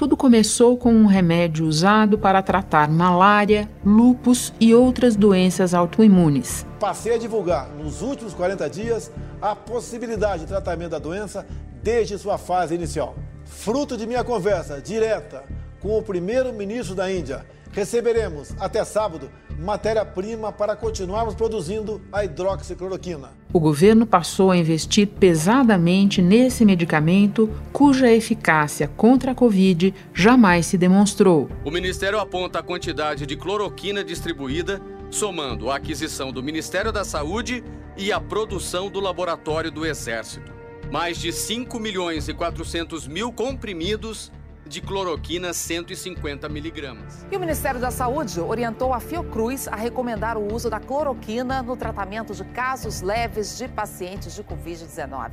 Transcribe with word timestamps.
Tudo 0.00 0.16
começou 0.16 0.78
com 0.78 0.94
um 0.94 1.04
remédio 1.04 1.66
usado 1.66 2.16
para 2.16 2.40
tratar 2.40 2.88
malária, 2.88 3.68
lúpus 3.84 4.50
e 4.58 4.74
outras 4.74 5.14
doenças 5.14 5.74
autoimunes. 5.74 6.64
Passei 6.80 7.16
a 7.16 7.18
divulgar 7.18 7.68
nos 7.68 8.00
últimos 8.00 8.32
40 8.32 8.70
dias 8.70 9.12
a 9.42 9.54
possibilidade 9.54 10.44
de 10.44 10.48
tratamento 10.48 10.92
da 10.92 10.98
doença 10.98 11.46
desde 11.82 12.16
sua 12.16 12.38
fase 12.38 12.74
inicial. 12.74 13.14
Fruto 13.44 13.94
de 13.94 14.06
minha 14.06 14.24
conversa 14.24 14.80
direta 14.80 15.44
com 15.80 15.98
o 15.98 16.02
primeiro-ministro 16.02 16.94
da 16.94 17.12
Índia, 17.12 17.44
receberemos 17.70 18.54
até 18.58 18.82
sábado 18.86 19.30
matéria-prima 19.60 20.50
para 20.50 20.74
continuarmos 20.74 21.34
produzindo 21.34 22.00
a 22.10 22.24
hidroxicloroquina. 22.24 23.30
O 23.52 23.60
governo 23.60 24.06
passou 24.06 24.50
a 24.50 24.56
investir 24.56 25.06
pesadamente 25.06 26.22
nesse 26.22 26.64
medicamento 26.64 27.50
cuja 27.72 28.10
eficácia 28.10 28.88
contra 28.88 29.32
a 29.32 29.34
Covid 29.34 29.94
jamais 30.14 30.66
se 30.66 30.78
demonstrou. 30.78 31.48
O 31.64 31.70
Ministério 31.70 32.18
aponta 32.18 32.60
a 32.60 32.62
quantidade 32.62 33.26
de 33.26 33.36
cloroquina 33.36 34.02
distribuída, 34.02 34.80
somando 35.10 35.70
a 35.70 35.76
aquisição 35.76 36.32
do 36.32 36.42
Ministério 36.42 36.90
da 36.90 37.04
Saúde 37.04 37.62
e 37.96 38.10
a 38.10 38.20
produção 38.20 38.88
do 38.90 38.98
Laboratório 38.98 39.70
do 39.70 39.84
Exército. 39.84 40.52
Mais 40.90 41.18
de 41.18 41.32
5 41.32 41.78
milhões 41.78 42.28
e 42.28 42.34
400 42.34 43.06
mil 43.06 43.32
comprimidos 43.32 44.32
de 44.70 44.80
cloroquina 44.80 45.52
150 45.52 46.48
miligramas. 46.48 47.26
E 47.28 47.36
o 47.36 47.40
Ministério 47.40 47.80
da 47.80 47.90
Saúde 47.90 48.40
orientou 48.40 48.94
a 48.94 49.00
Fiocruz 49.00 49.66
a 49.66 49.74
recomendar 49.74 50.38
o 50.38 50.54
uso 50.54 50.70
da 50.70 50.78
cloroquina 50.78 51.60
no 51.60 51.76
tratamento 51.76 52.32
de 52.32 52.44
casos 52.44 53.02
leves 53.02 53.58
de 53.58 53.66
pacientes 53.66 54.32
de 54.36 54.44
Covid-19. 54.44 55.32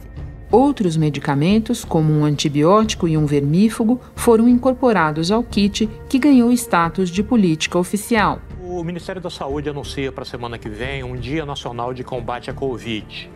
Outros 0.49 0.97
medicamentos, 0.97 1.85
como 1.85 2.11
um 2.11 2.25
antibiótico 2.25 3.07
e 3.07 3.15
um 3.15 3.27
vermífugo, 3.27 4.01
foram 4.15 4.49
incorporados 4.49 5.29
ao 5.29 5.43
kit, 5.43 5.87
que 6.09 6.17
ganhou 6.17 6.51
status 6.53 7.11
de 7.11 7.21
política 7.21 7.77
oficial. 7.77 8.41
O 8.59 8.83
Ministério 8.83 9.21
da 9.21 9.29
Saúde 9.29 9.69
anuncia 9.69 10.11
para 10.11 10.23
a 10.23 10.25
semana 10.25 10.57
que 10.57 10.67
vem 10.67 11.03
um 11.03 11.15
Dia 11.15 11.45
Nacional 11.45 11.93
de 11.93 12.03
Combate 12.03 12.49
à 12.49 12.53
Covid. 12.55 13.29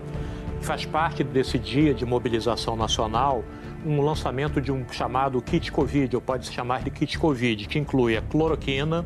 Faz 0.61 0.83
parte 0.83 1.23
desse 1.23 1.59
dia 1.59 1.93
de 1.93 2.05
mobilização 2.07 2.75
nacional 2.75 3.43
um 3.85 4.01
lançamento 4.01 4.61
de 4.61 4.71
um 4.71 4.85
chamado 4.91 5.41
kit 5.41 5.71
Covid, 5.71 6.15
ou 6.15 6.21
pode 6.21 6.47
se 6.47 6.53
chamar 6.53 6.83
de 6.83 6.91
kit 6.91 7.17
Covid, 7.17 7.67
que 7.67 7.79
inclui 7.79 8.17
a 8.17 8.21
cloroquina, 8.21 9.05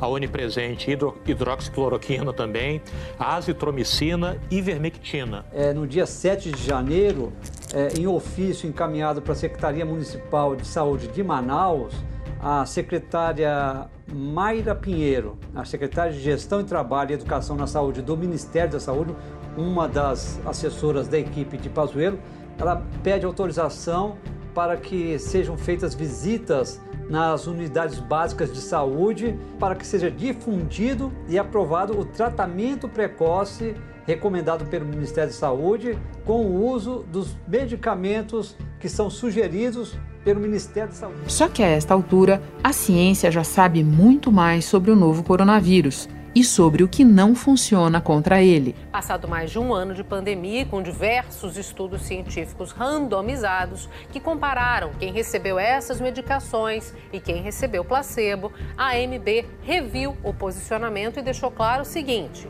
a 0.00 0.06
onipresente 0.08 0.90
hidro, 0.90 1.16
hidroxicloroquina 1.26 2.32
também, 2.32 2.82
azitromicina 3.18 4.36
e 4.50 4.60
vermectina. 4.60 5.44
É, 5.52 5.72
no 5.72 5.86
dia 5.86 6.06
7 6.06 6.50
de 6.52 6.62
janeiro, 6.62 7.32
é, 7.72 7.98
em 7.98 8.06
ofício 8.06 8.68
encaminhado 8.68 9.22
para 9.22 9.32
a 9.32 9.36
Secretaria 9.36 9.84
Municipal 9.84 10.54
de 10.54 10.66
Saúde 10.66 11.08
de 11.08 11.22
Manaus, 11.22 11.94
a 12.40 12.66
secretária 12.66 13.88
Mayra 14.12 14.74
Pinheiro, 14.74 15.38
a 15.54 15.64
secretária 15.64 16.12
de 16.12 16.20
Gestão 16.20 16.60
e 16.60 16.64
Trabalho 16.64 17.10
e 17.10 17.14
Educação 17.14 17.56
na 17.56 17.66
Saúde 17.66 18.02
do 18.02 18.16
Ministério 18.16 18.72
da 18.72 18.80
Saúde, 18.80 19.14
uma 19.56 19.88
das 19.88 20.38
assessoras 20.46 21.08
da 21.08 21.18
equipe 21.18 21.56
de 21.56 21.70
Pazuello, 21.70 22.18
ela 22.58 22.82
pede 23.02 23.24
autorização 23.26 24.16
para 24.54 24.76
que 24.76 25.18
sejam 25.18 25.56
feitas 25.56 25.94
visitas 25.94 26.80
nas 27.08 27.46
unidades 27.46 27.98
básicas 28.00 28.52
de 28.52 28.60
saúde 28.60 29.38
para 29.60 29.74
que 29.74 29.86
seja 29.86 30.10
difundido 30.10 31.12
e 31.28 31.38
aprovado 31.38 31.98
o 31.98 32.04
tratamento 32.04 32.88
precoce 32.88 33.74
recomendado 34.06 34.64
pelo 34.66 34.86
Ministério 34.86 35.30
da 35.30 35.36
Saúde 35.36 35.98
com 36.24 36.46
o 36.46 36.64
uso 36.64 37.04
dos 37.10 37.36
medicamentos 37.46 38.56
que 38.80 38.88
são 38.88 39.10
sugeridos 39.10 39.98
pelo 40.24 40.40
Ministério 40.40 40.88
da 40.88 40.94
Saúde. 40.94 41.18
Só 41.26 41.48
que 41.48 41.62
a 41.62 41.66
esta 41.66 41.92
altura, 41.92 42.42
a 42.62 42.72
ciência 42.72 43.30
já 43.30 43.44
sabe 43.44 43.84
muito 43.84 44.32
mais 44.32 44.64
sobre 44.64 44.90
o 44.90 44.96
novo 44.96 45.22
coronavírus 45.22 46.08
e 46.36 46.44
sobre 46.44 46.82
o 46.84 46.88
que 46.88 47.02
não 47.02 47.34
funciona 47.34 47.98
contra 47.98 48.42
ele. 48.42 48.76
Passado 48.92 49.26
mais 49.26 49.50
de 49.50 49.58
um 49.58 49.72
ano 49.72 49.94
de 49.94 50.04
pandemia, 50.04 50.66
com 50.66 50.82
diversos 50.82 51.56
estudos 51.56 52.02
científicos 52.02 52.72
randomizados 52.72 53.88
que 54.12 54.20
compararam 54.20 54.90
quem 54.98 55.14
recebeu 55.14 55.58
essas 55.58 55.98
medicações 55.98 56.92
e 57.10 57.20
quem 57.20 57.40
recebeu 57.40 57.82
placebo, 57.82 58.52
a 58.76 58.90
AMB 58.90 59.46
reviu 59.62 60.14
o 60.22 60.34
posicionamento 60.34 61.18
e 61.18 61.22
deixou 61.22 61.50
claro 61.50 61.80
o 61.80 61.86
seguinte. 61.86 62.46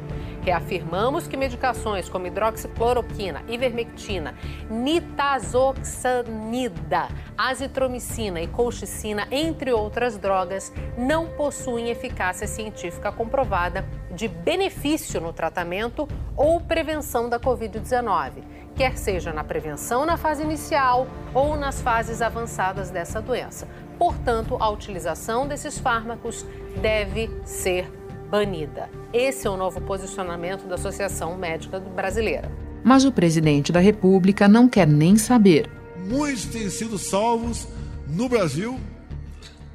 Reafirmamos 0.46 1.26
que 1.26 1.36
medicações 1.36 2.08
como 2.08 2.28
hidroxicloroquina, 2.28 3.42
ivermectina, 3.48 4.36
nitazoxanida, 4.70 7.08
azitromicina 7.36 8.40
e 8.40 8.46
colchicina, 8.46 9.26
entre 9.32 9.72
outras 9.72 10.16
drogas, 10.16 10.72
não 10.96 11.26
possuem 11.26 11.90
eficácia 11.90 12.46
científica 12.46 13.10
comprovada 13.10 13.84
de 14.12 14.28
benefício 14.28 15.20
no 15.20 15.32
tratamento 15.32 16.08
ou 16.36 16.60
prevenção 16.60 17.28
da 17.28 17.40
Covid-19, 17.40 18.44
quer 18.76 18.96
seja 18.96 19.32
na 19.32 19.42
prevenção 19.42 20.06
na 20.06 20.16
fase 20.16 20.44
inicial 20.44 21.08
ou 21.34 21.56
nas 21.56 21.82
fases 21.82 22.22
avançadas 22.22 22.88
dessa 22.88 23.20
doença. 23.20 23.66
Portanto, 23.98 24.56
a 24.60 24.70
utilização 24.70 25.48
desses 25.48 25.76
fármacos 25.76 26.46
deve 26.80 27.28
ser 27.44 28.05
banida. 28.30 28.88
Esse 29.12 29.46
é 29.46 29.50
o 29.50 29.56
novo 29.56 29.80
posicionamento 29.80 30.66
da 30.66 30.74
Associação 30.74 31.36
Médica 31.36 31.80
Brasileira. 31.80 32.50
Mas 32.84 33.04
o 33.04 33.12
presidente 33.12 33.72
da 33.72 33.80
República 33.80 34.46
não 34.46 34.68
quer 34.68 34.86
nem 34.86 35.16
saber. 35.16 35.68
Muitos 36.08 36.44
têm 36.44 36.70
sido 36.70 36.98
salvos 36.98 37.66
no 38.06 38.28
Brasil 38.28 38.78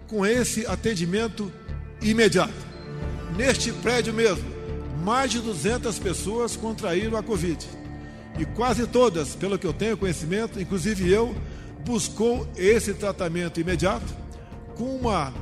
com 0.07 0.25
esse 0.25 0.65
atendimento 0.65 1.51
imediato. 2.01 2.53
Neste 3.37 3.71
prédio 3.71 4.13
mesmo, 4.13 4.49
mais 5.03 5.31
de 5.31 5.39
200 5.39 5.97
pessoas 5.99 6.55
contraíram 6.55 7.17
a 7.17 7.23
Covid. 7.23 7.67
E 8.39 8.45
quase 8.45 8.87
todas, 8.87 9.35
pelo 9.35 9.57
que 9.57 9.67
eu 9.67 9.73
tenho 9.73 9.97
conhecimento, 9.97 10.61
inclusive 10.61 11.11
eu, 11.11 11.35
buscou 11.85 12.47
esse 12.55 12.93
tratamento 12.93 13.59
imediato 13.59 14.13
com 14.75 14.95
uma 14.95 15.33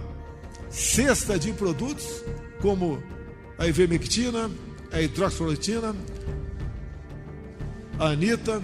cesta 0.70 1.38
de 1.38 1.52
produtos 1.52 2.24
como 2.62 3.02
a 3.58 3.68
ivermectina, 3.68 4.50
a 4.92 5.02
hidroxicloroquina, 5.02 5.96
a 8.00 8.08
anita, 8.08 8.62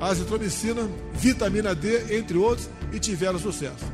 a 0.00 0.06
azitromicina, 0.08 0.88
vitamina 1.12 1.74
D, 1.74 2.16
entre 2.16 2.36
outros, 2.36 2.68
e 2.92 2.98
tiveram 2.98 3.38
sucesso. 3.38 3.84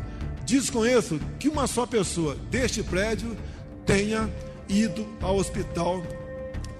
Desconheço 0.47 1.20
que 1.38 1.48
uma 1.48 1.66
só 1.66 1.86
pessoa 1.86 2.34
deste 2.50 2.82
prédio 2.82 3.36
tenha 3.86 4.28
ido 4.69 5.06
ao 5.20 5.36
hospital 5.36 6.03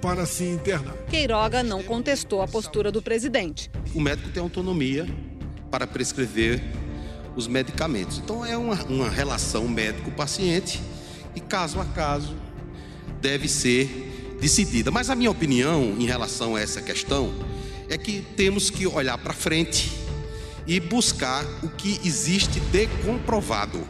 para 0.01 0.25
se 0.25 0.45
internar. 0.45 0.95
Queiroga 1.09 1.63
não 1.63 1.83
contestou 1.83 2.43
a 2.43 2.49
postura 2.49 2.91
do 2.91 3.03
presidente. 3.03 3.71
O 3.95 4.01
médico 4.01 4.31
tem 4.31 4.43
autonomia 4.43 5.07
para 5.71 5.87
prescrever 5.87 6.63
os 7.37 7.47
medicamentos. 7.47 8.19
Então 8.19 8.45
é 8.45 8.57
uma, 8.57 8.75
uma 8.85 9.09
relação 9.09 9.69
médico-paciente 9.69 10.81
e 11.35 11.41
caso 11.41 11.81
a 11.81 11.85
caso 11.85 12.35
deve 13.21 13.49
ser 13.49 14.39
decidida. 14.41 14.91
Mas 14.91 15.11
a 15.11 15.15
minha 15.15 15.31
opinião 15.31 15.95
em 15.99 16.07
relação 16.07 16.57
a 16.57 16.61
essa 16.61 16.81
questão 16.81 17.33
é 17.89 17.99
que 17.99 18.23
temos 18.37 18.71
que 18.71 18.87
olhar 18.87 19.19
para 19.19 19.33
frente 19.33 19.93
e 20.67 20.79
buscar 20.81 21.45
o 21.63 21.69
que 21.69 22.01
existe 22.05 22.61
de 22.61 22.87
comprovado. 23.05 23.81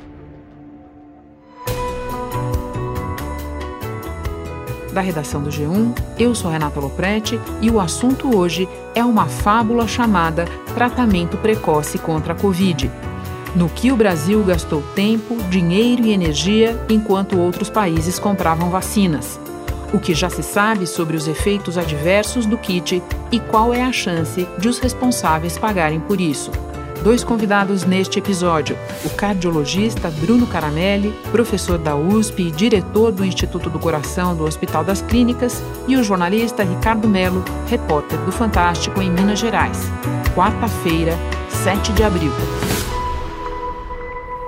Da 4.92 5.00
redação 5.00 5.40
do 5.40 5.50
G1, 5.50 5.96
eu 6.18 6.34
sou 6.34 6.50
Renata 6.50 6.80
Loprete 6.80 7.38
e 7.60 7.70
o 7.70 7.78
assunto 7.78 8.36
hoje 8.36 8.68
é 8.92 9.04
uma 9.04 9.26
fábula 9.28 9.86
chamada 9.86 10.46
Tratamento 10.74 11.36
Precoce 11.36 11.96
contra 11.96 12.32
a 12.32 12.36
Covid 12.36 12.90
no 13.54 13.68
que 13.68 13.90
o 13.90 13.96
Brasil 13.96 14.42
gastou 14.44 14.82
tempo, 14.94 15.36
dinheiro 15.48 16.02
e 16.02 16.12
energia 16.12 16.78
enquanto 16.88 17.38
outros 17.38 17.68
países 17.68 18.18
compravam 18.18 18.70
vacinas. 18.70 19.40
O 19.92 19.98
que 19.98 20.14
já 20.14 20.30
se 20.30 20.42
sabe 20.42 20.86
sobre 20.86 21.16
os 21.16 21.26
efeitos 21.26 21.76
adversos 21.76 22.46
do 22.46 22.56
kit 22.56 23.02
e 23.32 23.40
qual 23.40 23.74
é 23.74 23.82
a 23.82 23.92
chance 23.92 24.46
de 24.58 24.68
os 24.68 24.78
responsáveis 24.78 25.58
pagarem 25.58 25.98
por 25.98 26.20
isso. 26.20 26.52
Dois 27.02 27.24
convidados 27.24 27.84
neste 27.84 28.18
episódio: 28.18 28.76
o 29.04 29.10
cardiologista 29.10 30.10
Bruno 30.10 30.46
Caramelli, 30.46 31.14
professor 31.32 31.78
da 31.78 31.96
USP 31.96 32.42
e 32.42 32.50
diretor 32.50 33.10
do 33.10 33.24
Instituto 33.24 33.70
do 33.70 33.78
Coração 33.78 34.36
do 34.36 34.44
Hospital 34.44 34.84
das 34.84 35.00
Clínicas, 35.02 35.62
e 35.88 35.96
o 35.96 36.04
jornalista 36.04 36.62
Ricardo 36.62 37.08
Melo, 37.08 37.42
repórter 37.66 38.18
do 38.20 38.32
Fantástico 38.32 39.00
em 39.00 39.10
Minas 39.10 39.38
Gerais. 39.38 39.90
Quarta-feira, 40.34 41.18
7 41.48 41.92
de 41.92 42.02
abril. 42.02 42.32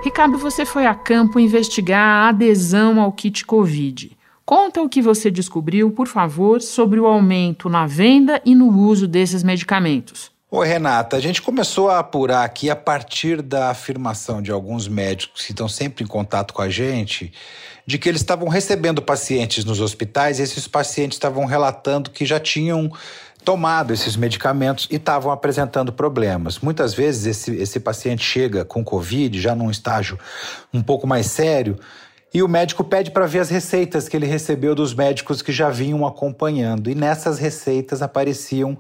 Ricardo, 0.02 0.36
você 0.36 0.66
foi 0.66 0.84
a 0.84 0.96
campo 0.96 1.38
investigar 1.38 2.00
a 2.00 2.28
adesão 2.30 3.00
ao 3.00 3.12
kit 3.12 3.46
Covid. 3.46 4.16
Conta 4.44 4.82
o 4.82 4.88
que 4.88 5.00
você 5.00 5.30
descobriu, 5.30 5.92
por 5.92 6.08
favor, 6.08 6.60
sobre 6.60 6.98
o 6.98 7.06
aumento 7.06 7.68
na 7.68 7.86
venda 7.86 8.42
e 8.44 8.52
no 8.52 8.68
uso 8.68 9.06
desses 9.06 9.44
medicamentos. 9.44 10.32
Oi, 10.50 10.66
Renata. 10.66 11.16
A 11.16 11.20
gente 11.20 11.40
começou 11.40 11.88
a 11.88 12.00
apurar 12.00 12.44
aqui 12.44 12.68
a 12.68 12.74
partir 12.74 13.40
da 13.40 13.70
afirmação 13.70 14.42
de 14.42 14.50
alguns 14.50 14.88
médicos 14.88 15.46
que 15.46 15.52
estão 15.52 15.68
sempre 15.68 16.02
em 16.02 16.06
contato 16.06 16.52
com 16.52 16.60
a 16.60 16.68
gente, 16.68 17.32
de 17.86 17.96
que 17.96 18.08
eles 18.08 18.20
estavam 18.20 18.48
recebendo 18.48 19.00
pacientes 19.00 19.64
nos 19.64 19.80
hospitais 19.80 20.40
e 20.40 20.42
esses 20.42 20.66
pacientes 20.66 21.16
estavam 21.16 21.46
relatando 21.46 22.10
que 22.10 22.26
já 22.26 22.40
tinham 22.40 22.90
tomado 23.44 23.92
esses 23.92 24.16
medicamentos 24.16 24.88
e 24.90 24.96
estavam 24.96 25.32
apresentando 25.32 25.92
problemas. 25.92 26.58
Muitas 26.58 26.94
vezes 26.94 27.26
esse, 27.26 27.54
esse 27.56 27.80
paciente 27.80 28.24
chega 28.24 28.64
com 28.64 28.84
Covid, 28.84 29.40
já 29.40 29.54
num 29.54 29.70
estágio 29.70 30.18
um 30.72 30.82
pouco 30.82 31.06
mais 31.06 31.26
sério, 31.26 31.78
e 32.34 32.42
o 32.42 32.48
médico 32.48 32.82
pede 32.82 33.10
para 33.10 33.26
ver 33.26 33.40
as 33.40 33.50
receitas 33.50 34.08
que 34.08 34.16
ele 34.16 34.26
recebeu 34.26 34.74
dos 34.74 34.94
médicos 34.94 35.42
que 35.42 35.52
já 35.52 35.68
vinham 35.68 36.06
acompanhando. 36.06 36.88
E 36.88 36.94
nessas 36.94 37.38
receitas 37.38 38.00
apareciam 38.00 38.78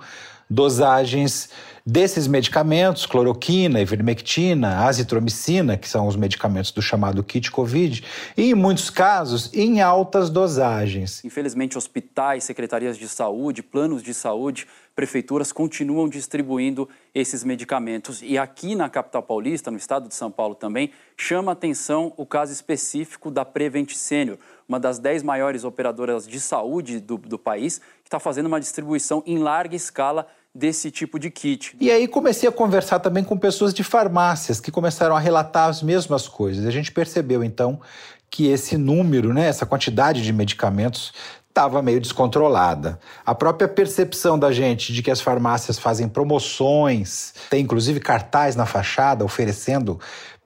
dosagens 0.48 1.50
desses 1.84 2.26
medicamentos, 2.26 3.06
cloroquina, 3.06 3.80
ivermectina, 3.80 4.84
azitromicina, 4.86 5.76
que 5.76 5.88
são 5.88 6.06
os 6.06 6.16
medicamentos 6.16 6.70
do 6.70 6.80
chamado 6.80 7.22
kit 7.24 7.50
COVID, 7.50 8.04
e 8.36 8.50
em 8.50 8.54
muitos 8.54 8.88
casos 8.90 9.52
em 9.52 9.80
altas 9.80 10.30
dosagens. 10.30 11.24
Infelizmente, 11.24 11.76
hospitais, 11.76 12.44
secretarias 12.44 12.96
de 12.96 13.08
saúde, 13.08 13.62
planos 13.62 14.02
de 14.02 14.14
saúde, 14.14 14.66
prefeituras 14.94 15.52
continuam 15.52 16.08
distribuindo 16.08 16.88
esses 17.14 17.42
medicamentos. 17.42 18.20
E 18.22 18.36
aqui 18.36 18.74
na 18.74 18.88
capital 18.88 19.22
paulista, 19.22 19.70
no 19.70 19.76
estado 19.76 20.08
de 20.08 20.14
São 20.14 20.30
Paulo 20.30 20.54
também, 20.54 20.90
chama 21.16 21.52
atenção 21.52 22.12
o 22.16 22.26
caso 22.26 22.52
específico 22.52 23.30
da 23.30 23.44
Prevent 23.44 23.92
Senior, 23.94 24.38
uma 24.68 24.78
das 24.78 24.98
dez 24.98 25.22
maiores 25.22 25.64
operadoras 25.64 26.26
de 26.26 26.38
saúde 26.38 27.00
do, 27.00 27.16
do 27.16 27.38
país, 27.38 27.78
que 27.78 28.08
está 28.08 28.20
fazendo 28.20 28.46
uma 28.46 28.60
distribuição 28.60 29.22
em 29.26 29.38
larga 29.38 29.74
escala 29.74 30.26
desse 30.54 30.90
tipo 30.90 31.18
de 31.18 31.30
kit. 31.30 31.74
E 31.80 31.90
aí 31.90 32.06
comecei 32.06 32.48
a 32.48 32.52
conversar 32.52 32.98
também 32.98 33.24
com 33.24 33.36
pessoas 33.36 33.72
de 33.72 33.82
farmácias 33.82 34.60
que 34.60 34.70
começaram 34.70 35.16
a 35.16 35.20
relatar 35.20 35.68
as 35.68 35.82
mesmas 35.82 36.28
coisas. 36.28 36.66
A 36.66 36.70
gente 36.70 36.92
percebeu 36.92 37.42
então 37.42 37.80
que 38.30 38.48
esse 38.48 38.76
número, 38.76 39.32
né, 39.32 39.46
essa 39.46 39.66
quantidade 39.66 40.22
de 40.22 40.32
medicamentos 40.32 41.12
estava 41.48 41.82
meio 41.82 42.00
descontrolada. 42.00 42.98
A 43.24 43.34
própria 43.34 43.68
percepção 43.68 44.38
da 44.38 44.50
gente 44.52 44.92
de 44.92 45.02
que 45.02 45.10
as 45.10 45.20
farmácias 45.20 45.78
fazem 45.78 46.08
promoções, 46.08 47.34
tem 47.50 47.62
inclusive 47.62 48.00
cartaz 48.00 48.56
na 48.56 48.64
fachada 48.64 49.22
oferecendo 49.22 50.00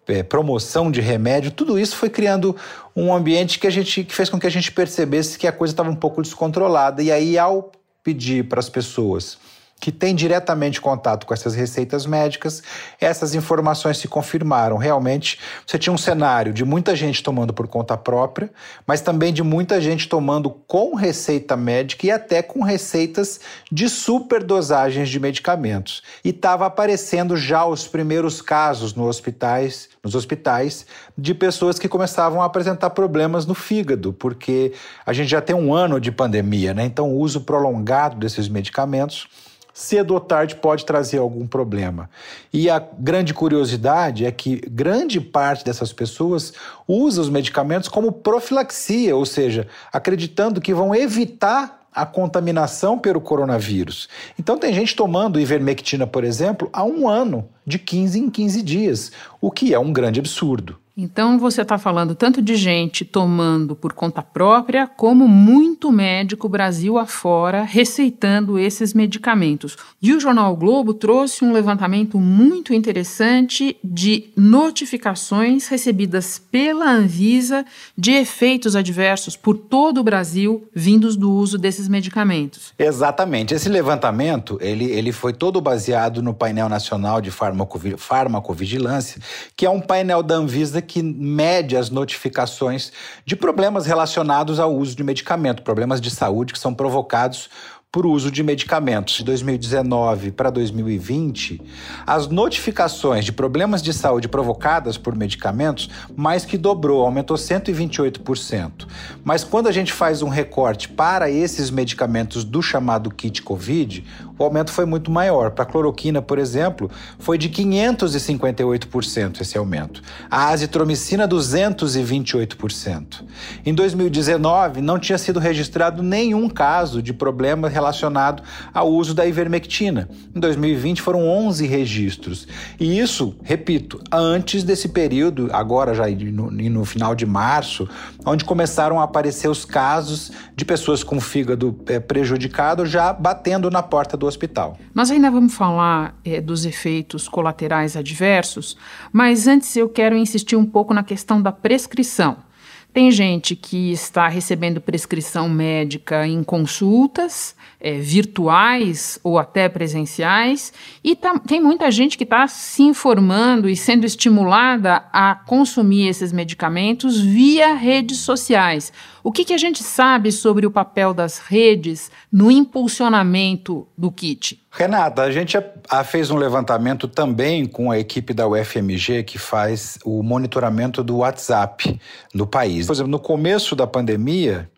é, 0.08 0.22
promoção 0.22 0.90
de 0.90 1.00
remédio, 1.00 1.50
tudo 1.50 1.78
isso 1.78 1.96
foi 1.96 2.10
criando 2.10 2.56
um 2.94 3.14
ambiente 3.14 3.58
que 3.58 3.66
a 3.66 3.70
gente 3.70 4.04
que 4.04 4.14
fez 4.14 4.28
com 4.28 4.38
que 4.38 4.46
a 4.46 4.50
gente 4.50 4.70
percebesse 4.70 5.38
que 5.38 5.46
a 5.46 5.52
coisa 5.52 5.72
estava 5.72 5.90
um 5.90 5.96
pouco 5.96 6.22
descontrolada. 6.22 7.02
E 7.02 7.10
aí, 7.10 7.38
ao 7.38 7.72
pedir 8.02 8.48
para 8.48 8.60
as 8.60 8.68
pessoas 8.68 9.38
que 9.78 9.93
tem 9.93 10.14
diretamente 10.14 10.81
contato 10.81 11.26
com 11.26 11.34
essas 11.34 11.55
receitas 11.55 12.06
médicas, 12.06 12.62
essas 13.00 13.34
informações 13.34 13.99
se 13.99 14.08
confirmaram. 14.08 14.78
Realmente, 14.78 15.38
você 15.67 15.78
tinha 15.78 15.93
um 15.93 15.99
cenário 15.99 16.52
de 16.52 16.64
muita 16.64 16.96
gente 16.96 17.23
tomando 17.23 17.52
por 17.52 17.69
conta 17.69 17.96
própria, 17.96 18.50
mas 18.87 19.00
também 19.00 19.32
de 19.32 19.43
muita 19.43 19.81
gente 19.81 20.08
tomando 20.08 20.50
com 20.50 20.94
receita 20.94 21.56
médica 21.56 22.06
e 22.06 22.11
até 22.11 22.43
com 22.43 22.62
receitas 22.62 23.38
de 23.70 23.88
superdosagens 23.88 25.11
de 25.11 25.20
medicamentos. 25.20 26.02
E 26.25 26.31
estava 26.31 26.67
aparecendo 26.67 27.37
já 27.37 27.64
os 27.67 27.87
primeiros 27.87 28.40
casos 28.40 28.94
nos 28.94 29.06
hospitais, 29.06 29.90
nos 30.02 30.14
hospitais 30.14 30.87
de 31.17 31.34
pessoas 31.34 31.78
que 31.78 31.88
começavam 31.88 32.40
a 32.40 32.46
apresentar 32.46 32.90
problemas 32.90 33.44
no 33.44 33.55
fígado, 33.55 34.12
porque 34.12 34.73
a 35.05 35.12
gente 35.12 35.28
já 35.28 35.43
tem 35.43 35.55
um 35.55 35.75
ano 35.75 36.00
de 36.00 36.11
pandemia, 36.11 36.73
né? 36.73 36.84
Então, 36.84 37.11
o 37.11 37.19
uso 37.19 37.43
prolongado 37.43 38.17
desses 38.17 38.49
medicamentos 38.49 39.28
cedo 39.76 40.14
ou 40.14 40.20
tarde 40.20 40.56
pode 40.56 40.87
trazer 40.87 41.19
algum 41.19 41.46
problema. 41.46 42.08
E 42.50 42.70
a 42.70 42.78
grande 42.78 43.34
curiosidade 43.34 44.25
é 44.25 44.32
que 44.32 44.56
grande 44.70 45.20
parte 45.20 45.67
dessas 45.67 45.93
pessoas 45.93 46.55
usa 46.88 47.20
os 47.20 47.28
medicamentos 47.28 47.87
como 47.87 48.11
profilaxia, 48.11 49.14
ou 49.14 49.26
seja, 49.26 49.69
acreditando 49.93 50.62
que 50.62 50.73
vão 50.73 50.94
evitar 50.94 51.87
a 51.94 52.06
contaminação 52.06 52.99
pelo 52.99 53.20
coronavírus. 53.20 54.08
Então 54.38 54.56
tem 54.56 54.73
gente 54.73 54.96
tomando 54.96 55.38
ivermectina, 55.38 56.06
por 56.06 56.25
exemplo, 56.25 56.70
há 56.73 56.82
um 56.82 57.06
ano, 57.06 57.46
de 57.67 57.78
15 57.78 58.19
em 58.19 58.31
15 58.31 58.62
dias, 58.62 59.12
o 59.43 59.50
que 59.50 59.75
é 59.75 59.78
um 59.78 59.93
grande 59.93 60.19
absurdo. 60.19 60.78
Então 60.96 61.38
você 61.38 61.60
está 61.60 61.76
falando 61.76 62.14
tanto 62.14 62.40
de 62.40 62.56
gente 62.56 63.04
tomando 63.04 63.76
por 63.76 63.93
conta 63.93 64.22
própria, 64.22 64.87
como 64.87 65.28
muito 65.28 65.93
médico 65.93 66.48
Brasil 66.48 66.96
afora 66.96 67.64
receitando 67.64 68.58
esses 68.58 68.94
medicamentos. 68.94 69.76
E 70.00 70.14
o 70.14 70.20
Jornal 70.20 70.54
o 70.54 70.56
Globo 70.56 70.94
trouxe 70.94 71.44
um 71.44 71.52
levantamento 71.52 72.19
muito 72.19 72.72
interessante 72.72 73.76
de 73.84 74.31
notificações 74.34 75.69
recebidas 75.69 76.38
pela 76.38 76.90
Anvisa 76.90 77.66
de 77.96 78.12
efeitos 78.12 78.75
adversos 78.75 79.37
por 79.37 79.58
todo 79.58 79.99
o 79.99 80.04
Brasil 80.04 80.66
vindos 80.75 81.14
do 81.14 81.31
uso 81.31 81.58
desses 81.58 81.88
medicamentos. 81.88 82.72
Exatamente. 82.78 83.52
Esse 83.52 83.69
levantamento 83.69 84.56
ele, 84.62 84.87
ele 84.87 85.12
foi 85.12 85.34
todo 85.34 85.60
baseado 85.60 86.22
no 86.22 86.32
painel 86.32 86.70
nacional 86.70 87.20
de 87.20 87.31
farmacovigilância, 87.31 89.20
que 89.54 89.66
é 89.66 89.70
um 89.70 89.81
painel 89.81 90.22
da 90.22 90.37
Anvisa 90.37 90.85
que 90.86 91.02
mede 91.02 91.76
as 91.76 91.90
notificações 91.90 92.90
de 93.26 93.36
problemas 93.36 93.84
relacionados 93.84 94.58
ao 94.58 94.74
uso 94.74 94.96
de 94.96 95.04
medicamento, 95.04 95.62
problemas 95.62 96.00
de 96.00 96.10
saúde 96.10 96.54
que 96.54 96.58
são 96.58 96.72
provocados 96.72 97.50
por 97.96 98.04
uso 98.04 98.30
de 98.30 98.42
medicamentos. 98.42 99.14
De 99.14 99.24
2019 99.24 100.30
para 100.32 100.50
2020, 100.50 101.62
as 102.06 102.26
notificações 102.28 103.24
de 103.24 103.32
problemas 103.32 103.82
de 103.82 103.90
saúde 103.90 104.28
provocadas 104.28 104.98
por 104.98 105.16
medicamentos 105.16 105.88
mais 106.14 106.44
que 106.44 106.58
dobrou, 106.58 107.02
aumentou 107.02 107.38
128%. 107.38 108.86
Mas 109.24 109.44
quando 109.44 109.66
a 109.68 109.72
gente 109.72 109.94
faz 109.94 110.20
um 110.20 110.28
recorte 110.28 110.90
para 110.90 111.30
esses 111.30 111.70
medicamentos 111.70 112.44
do 112.44 112.60
chamado 112.60 113.10
kit 113.10 113.40
COVID, 113.40 114.04
o 114.38 114.44
aumento 114.44 114.70
foi 114.70 114.84
muito 114.84 115.10
maior. 115.10 115.50
Para 115.52 115.64
a 115.64 115.66
cloroquina, 115.66 116.20
por 116.20 116.38
exemplo, 116.38 116.90
foi 117.18 117.38
de 117.38 117.48
558% 117.48 119.40
esse 119.40 119.56
aumento. 119.56 120.02
A 120.30 120.48
azitromicina, 120.48 121.26
228%. 121.26 123.24
Em 123.64 123.74
2019, 123.74 124.80
não 124.80 124.98
tinha 124.98 125.18
sido 125.18 125.40
registrado 125.40 126.02
nenhum 126.02 126.48
caso 126.48 127.02
de 127.02 127.12
problema 127.12 127.68
relacionado 127.68 128.42
ao 128.74 128.90
uso 128.90 129.14
da 129.14 129.26
ivermectina. 129.26 130.08
Em 130.34 130.40
2020, 130.40 131.00
foram 131.00 131.26
11 131.26 131.66
registros. 131.66 132.46
E 132.78 132.98
isso, 132.98 133.34
repito, 133.42 134.00
antes 134.12 134.62
desse 134.62 134.88
período, 134.88 135.48
agora 135.52 135.94
já 135.94 136.06
no, 136.08 136.50
no 136.50 136.84
final 136.84 137.14
de 137.14 137.25
março, 137.25 137.88
onde 138.25 138.44
começaram 138.44 139.00
a 139.00 139.04
aparecer 139.04 139.49
os 139.49 139.64
casos 139.64 140.30
de 140.54 140.64
pessoas 140.64 141.02
com 141.02 141.20
fígado 141.20 141.78
é, 141.87 141.99
prejudicado 141.99 142.84
já 142.84 143.12
batendo 143.12 143.70
na 143.70 143.82
porta 143.82 144.16
do 144.16 144.25
do 144.26 144.28
hospital. 144.28 144.78
Nós 144.95 145.11
ainda 145.11 145.30
vamos 145.30 145.54
falar 145.54 146.18
é, 146.25 146.40
dos 146.40 146.66
efeitos 146.66 147.28
colaterais 147.28 147.97
adversos, 147.97 148.76
mas 149.12 149.47
antes 149.47 149.75
eu 149.76 149.88
quero 149.88 150.16
insistir 150.16 150.56
um 150.56 150.66
pouco 150.66 150.92
na 150.92 151.04
questão 151.04 151.40
da 151.40 151.52
prescrição. 151.52 152.45
Tem 152.92 153.11
gente 153.11 153.54
que 153.54 153.92
está 153.92 154.26
recebendo 154.26 154.80
prescrição 154.80 155.50
médica 155.50 156.26
em 156.26 156.42
consultas 156.42 157.54
é, 157.78 157.99
virtuais 157.99 159.18
ou 159.23 159.38
até 159.38 159.68
presenciais, 159.68 160.73
e 161.04 161.14
tá, 161.14 161.38
tem 161.38 161.61
muita 161.61 161.90
gente 161.90 162.16
que 162.16 162.25
está 162.25 162.49
se 162.49 162.83
informando 162.83 163.68
e 163.68 163.76
sendo 163.76 164.06
estimulada 164.06 165.04
a 165.12 165.35
consumir 165.35 166.09
esses 166.09 166.33
medicamentos 166.33 167.21
via 167.21 167.75
redes 167.75 168.18
sociais. 168.21 168.90
O 169.26 169.33
que, 169.33 169.45
que 169.45 169.52
a 169.52 169.59
gente 169.59 169.83
sabe 169.83 170.30
sobre 170.30 170.66
o 170.66 170.71
papel 170.71 171.12
das 171.12 171.38
redes 171.38 172.12
no 172.30 172.49
impulsionamento 172.49 173.85
do 173.99 174.09
kit? 174.09 174.64
Renata, 174.71 175.23
a 175.23 175.33
gente 175.33 175.59
fez 176.04 176.30
um 176.30 176.37
levantamento 176.37 177.09
também 177.09 177.66
com 177.66 177.90
a 177.90 177.99
equipe 177.99 178.33
da 178.33 178.47
UFMG 178.47 179.25
que 179.25 179.37
faz 179.37 179.99
o 180.04 180.23
monitoramento 180.23 181.02
do 181.02 181.16
WhatsApp 181.16 182.00
no 182.33 182.47
país. 182.47 182.87
Por 182.87 182.92
exemplo, 182.92 183.11
no 183.11 183.18
começo 183.18 183.75
da 183.75 183.85
pandemia, 183.85 184.71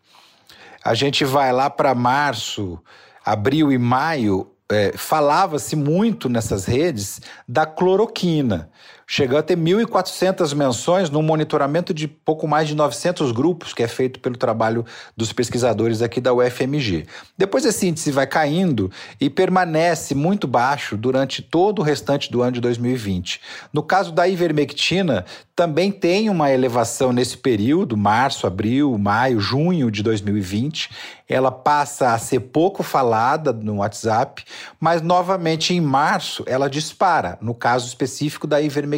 a 0.83 0.95
gente 0.95 1.27
vai 1.27 1.53
lá 1.53 1.69
para 1.69 1.95
março, 1.95 2.83
abril 3.23 3.71
e 3.71 3.77
maio, 3.77 4.51
é, 4.73 4.93
falava-se 4.97 5.77
muito 5.77 6.31
nessas 6.31 6.65
redes 6.65 7.21
da 7.47 7.67
cloroquina. 7.67 8.71
Chegou 9.11 9.39
a 9.39 9.43
ter 9.43 9.57
1.400 9.57 10.55
menções 10.55 11.09
num 11.09 11.23
monitoramento 11.23 11.95
de 11.95 12.07
pouco 12.07 12.47
mais 12.47 12.69
de 12.69 12.75
900 12.75 13.33
grupos, 13.33 13.73
que 13.73 13.83
é 13.83 13.89
feito 13.89 14.21
pelo 14.21 14.37
trabalho 14.37 14.85
dos 15.17 15.33
pesquisadores 15.33 16.03
aqui 16.03 16.21
da 16.21 16.35
UFMG. 16.35 17.07
Depois 17.37 17.65
esse 17.65 17.89
índice 17.89 18.13
vai 18.13 18.27
caindo 18.27 18.93
e 19.19 19.31
permanece 19.31 20.15
muito 20.15 20.47
baixo 20.47 20.95
durante 20.95 21.41
todo 21.41 21.79
o 21.79 21.83
restante 21.83 22.31
do 22.31 22.43
ano 22.43 22.53
de 22.53 22.61
2020. 22.61 23.41
No 23.73 23.83
caso 23.83 24.13
da 24.13 24.29
ivermectina, 24.29 25.25
também 25.57 25.91
tem 25.91 26.29
uma 26.29 26.53
elevação 26.53 27.11
nesse 27.11 27.39
período, 27.39 27.97
março, 27.97 28.47
abril, 28.47 28.97
maio, 28.99 29.41
junho 29.41 29.91
de 29.91 30.03
2020. 30.03 30.91
Ela 31.27 31.51
passa 31.51 32.13
a 32.13 32.19
ser 32.19 32.41
pouco 32.41 32.83
falada 32.83 33.53
no 33.53 33.77
WhatsApp, 33.77 34.45
mas 34.79 35.01
novamente 35.01 35.73
em 35.75 35.81
março 35.81 36.45
ela 36.47 36.69
dispara, 36.69 37.39
no 37.41 37.55
caso 37.55 37.89
específico 37.89 38.47
da 38.47 38.61
ivermectina. 38.61 38.98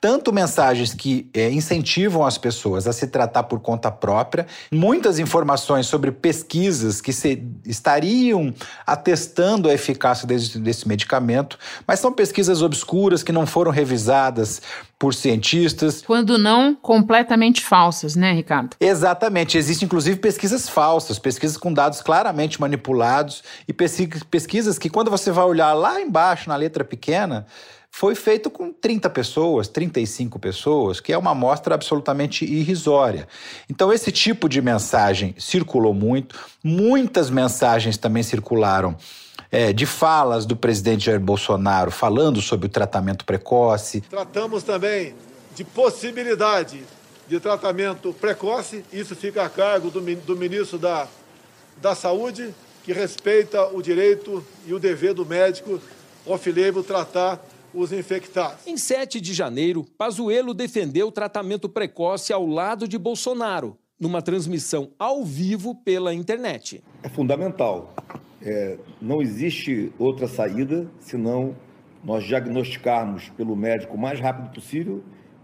Tanto 0.00 0.32
mensagens 0.32 0.94
que 0.94 1.28
é, 1.32 1.50
incentivam 1.50 2.24
as 2.24 2.36
pessoas 2.38 2.86
a 2.86 2.92
se 2.92 3.06
tratar 3.06 3.44
por 3.44 3.60
conta 3.60 3.90
própria, 3.90 4.46
muitas 4.70 5.18
informações 5.18 5.86
sobre 5.86 6.10
pesquisas 6.10 7.00
que 7.00 7.12
se, 7.12 7.42
estariam 7.64 8.52
atestando 8.86 9.68
a 9.68 9.74
eficácia 9.74 10.26
desse, 10.26 10.58
desse 10.58 10.86
medicamento, 10.86 11.58
mas 11.86 12.00
são 12.00 12.12
pesquisas 12.12 12.62
obscuras 12.62 13.22
que 13.22 13.32
não 13.32 13.46
foram 13.46 13.70
revisadas 13.70 14.60
por 15.02 15.14
cientistas. 15.14 16.00
Quando 16.00 16.38
não 16.38 16.76
completamente 16.76 17.60
falsas, 17.60 18.14
né, 18.14 18.32
Ricardo? 18.32 18.76
Exatamente. 18.78 19.58
Existem, 19.58 19.86
inclusive, 19.86 20.16
pesquisas 20.16 20.68
falsas, 20.68 21.18
pesquisas 21.18 21.56
com 21.56 21.72
dados 21.72 22.00
claramente 22.00 22.60
manipulados 22.60 23.42
e 23.66 23.72
pesquisas 23.72 24.78
que, 24.78 24.88
quando 24.88 25.10
você 25.10 25.32
vai 25.32 25.44
olhar 25.44 25.72
lá 25.72 26.00
embaixo, 26.00 26.48
na 26.48 26.54
letra 26.54 26.84
pequena, 26.84 27.46
foi 27.94 28.14
feito 28.14 28.48
com 28.48 28.72
30 28.72 29.10
pessoas, 29.10 29.68
35 29.68 30.38
pessoas, 30.38 30.98
que 30.98 31.12
é 31.12 31.18
uma 31.18 31.32
amostra 31.32 31.74
absolutamente 31.74 32.42
irrisória. 32.42 33.28
Então, 33.68 33.92
esse 33.92 34.10
tipo 34.10 34.48
de 34.48 34.62
mensagem 34.62 35.34
circulou 35.38 35.92
muito, 35.92 36.34
muitas 36.64 37.28
mensagens 37.28 37.98
também 37.98 38.22
circularam 38.22 38.96
é, 39.50 39.74
de 39.74 39.84
falas 39.84 40.46
do 40.46 40.56
presidente 40.56 41.04
Jair 41.04 41.20
Bolsonaro 41.20 41.90
falando 41.90 42.40
sobre 42.40 42.66
o 42.66 42.68
tratamento 42.70 43.26
precoce. 43.26 44.00
Tratamos 44.00 44.62
também 44.62 45.14
de 45.54 45.62
possibilidade 45.62 46.82
de 47.28 47.38
tratamento 47.38 48.14
precoce, 48.14 48.82
isso 48.90 49.14
fica 49.14 49.44
a 49.44 49.50
cargo 49.50 49.90
do, 49.90 50.00
do 50.00 50.34
ministro 50.34 50.78
da, 50.78 51.06
da 51.76 51.94
Saúde, 51.94 52.54
que 52.84 52.92
respeita 52.92 53.66
o 53.66 53.82
direito 53.82 54.42
e 54.66 54.72
o 54.72 54.78
dever 54.78 55.12
do 55.12 55.26
médico 55.26 55.78
off-label 56.24 56.82
tratar 56.82 57.51
os 57.74 57.92
infectados. 57.92 58.66
Em 58.66 58.76
7 58.76 59.20
de 59.20 59.32
janeiro, 59.32 59.84
Pazuello 59.96 60.54
defendeu 60.54 61.08
o 61.08 61.12
tratamento 61.12 61.68
precoce 61.68 62.32
ao 62.32 62.46
lado 62.46 62.86
de 62.86 62.98
Bolsonaro, 62.98 63.78
numa 63.98 64.20
transmissão 64.20 64.90
ao 64.98 65.24
vivo 65.24 65.74
pela 65.74 66.12
internet. 66.12 66.82
É 67.02 67.08
fundamental 67.08 67.94
é, 68.44 68.76
não 69.00 69.22
existe 69.22 69.92
outra 69.98 70.26
saída 70.26 70.86
senão 71.00 71.54
nós 72.04 72.24
diagnosticarmos 72.24 73.28
pelo 73.30 73.54
médico 73.54 73.94
o 73.94 73.98
mais 73.98 74.18
rápido 74.18 74.52
possível 74.52 75.02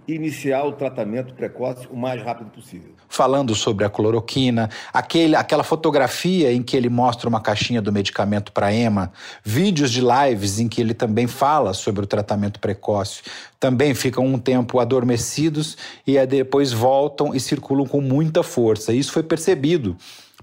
iniciar 0.09 0.65
o 0.65 0.73
tratamento 0.73 1.35
precoce 1.35 1.87
o 1.91 1.97
mais 1.97 2.23
rápido 2.23 2.51
possível. 2.51 2.93
Falando 3.09 3.55
sobre 3.55 3.85
a 3.85 3.91
cloroquina, 3.91 4.71
aquele, 4.93 5.37
aquela 5.37 5.63
fotografia 5.63 6.53
em 6.53 6.63
que 6.63 6.77
ele 6.77 6.89
mostra 6.89 7.29
uma 7.29 7.41
caixinha 7.41 7.83
do 7.83 7.93
medicamento 7.93 8.51
para 8.53 8.73
EMA, 8.73 9.13
vídeos 9.45 9.91
de 9.91 10.01
lives 10.01 10.59
em 10.59 10.69
que 10.69 10.81
ele 10.81 10.95
também 10.95 11.27
fala 11.27 11.75
sobre 11.75 12.05
o 12.05 12.07
tratamento 12.07 12.59
precoce, 12.59 13.23
também 13.61 13.95
ficam 13.95 14.25
um 14.25 14.39
tempo 14.39 14.79
adormecidos 14.79 15.77
e 16.07 16.25
depois 16.27 16.73
voltam 16.73 17.35
e 17.35 17.41
circulam 17.41 17.87
com 17.87 18.01
muita 18.01 18.43
força. 18.43 18.93
Isso 18.93 19.13
foi 19.13 19.23
percebido 19.23 19.97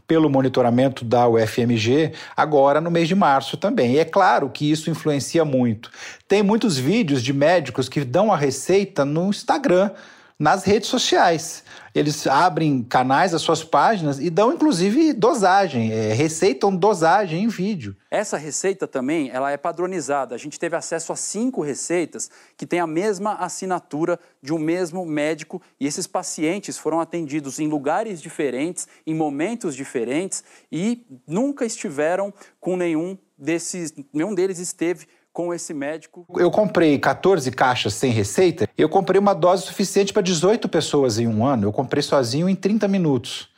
pelo 0.08 0.30
monitoramento 0.30 1.04
da 1.04 1.28
UFMG 1.28 2.14
agora 2.36 2.80
no 2.80 2.92
mês 2.92 3.08
de 3.08 3.16
março 3.16 3.58
também. 3.58 3.94
E 3.94 4.00
é 4.00 4.06
claro 4.06 4.50
que 4.50 4.70
isso 4.70 4.90
influencia 4.90 5.44
muito. 5.44 5.90
Tem 6.28 6.44
muitos 6.44 6.78
vídeos 6.78 7.24
de 7.24 7.34
médicos 7.34 7.90
que 7.90 8.04
dão 8.04 8.32
a 8.32 8.38
receita 8.38 9.04
no 9.04 9.30
Instagram, 9.30 9.92
nas 10.38 10.64
redes 10.64 10.90
sociais. 10.90 11.64
Eles 11.96 12.28
abrem 12.28 12.84
canais, 12.84 13.34
as 13.34 13.42
suas 13.42 13.64
páginas 13.64 14.20
e 14.20 14.30
dão 14.30 14.52
inclusive 14.52 15.14
dosagem, 15.14 15.94
é, 15.94 16.12
receitam 16.12 16.76
dosagem 16.76 17.46
em 17.46 17.48
vídeo. 17.48 17.96
Essa 18.12 18.36
receita 18.36 18.86
também 18.86 19.30
ela 19.30 19.50
é 19.50 19.56
padronizada. 19.56 20.36
A 20.36 20.38
gente 20.38 20.60
teve 20.60 20.76
acesso 20.76 21.14
a 21.14 21.16
cinco 21.16 21.62
receitas 21.62 22.30
que 22.58 22.66
têm 22.66 22.82
a 22.82 22.88
mesma 22.88 23.36
assinatura 23.36 24.20
de 24.42 24.54
um 24.54 24.60
mesmo 24.60 25.06
médico 25.06 25.62
e 25.80 25.88
esses 25.88 26.06
pacientes 26.06 26.78
foram 26.78 27.00
atendidos 27.00 27.60
em 27.60 27.68
lugares 27.70 28.22
diferentes, 28.22 28.90
em 29.08 29.16
momentos 29.16 29.74
diferentes 29.74 30.44
e 30.70 31.08
nunca 31.26 31.66
estiveram 31.66 32.34
com 32.60 32.76
nenhum 32.76 33.18
desses, 33.38 33.94
nenhum 34.14 34.34
deles 34.36 34.60
esteve 34.60 35.08
com 35.36 35.54
esse 35.54 35.74
médico. 35.74 36.26
Eu 36.38 36.50
comprei 36.50 36.98
14 36.98 37.52
caixas 37.52 37.94
sem 37.94 38.10
receita, 38.10 38.70
eu 38.78 38.88
comprei 38.88 39.20
uma 39.20 39.36
dose 39.36 39.64
suficiente 39.64 40.14
para 40.14 40.22
18 40.22 40.70
pessoas 40.70 41.20
em 41.20 41.28
um 41.28 41.46
ano. 41.46 41.68
Eu 41.68 41.74
comprei 41.74 42.02
sozinho 42.02 42.48
em 42.48 42.56
30 42.56 42.88
minutos. 42.88 43.50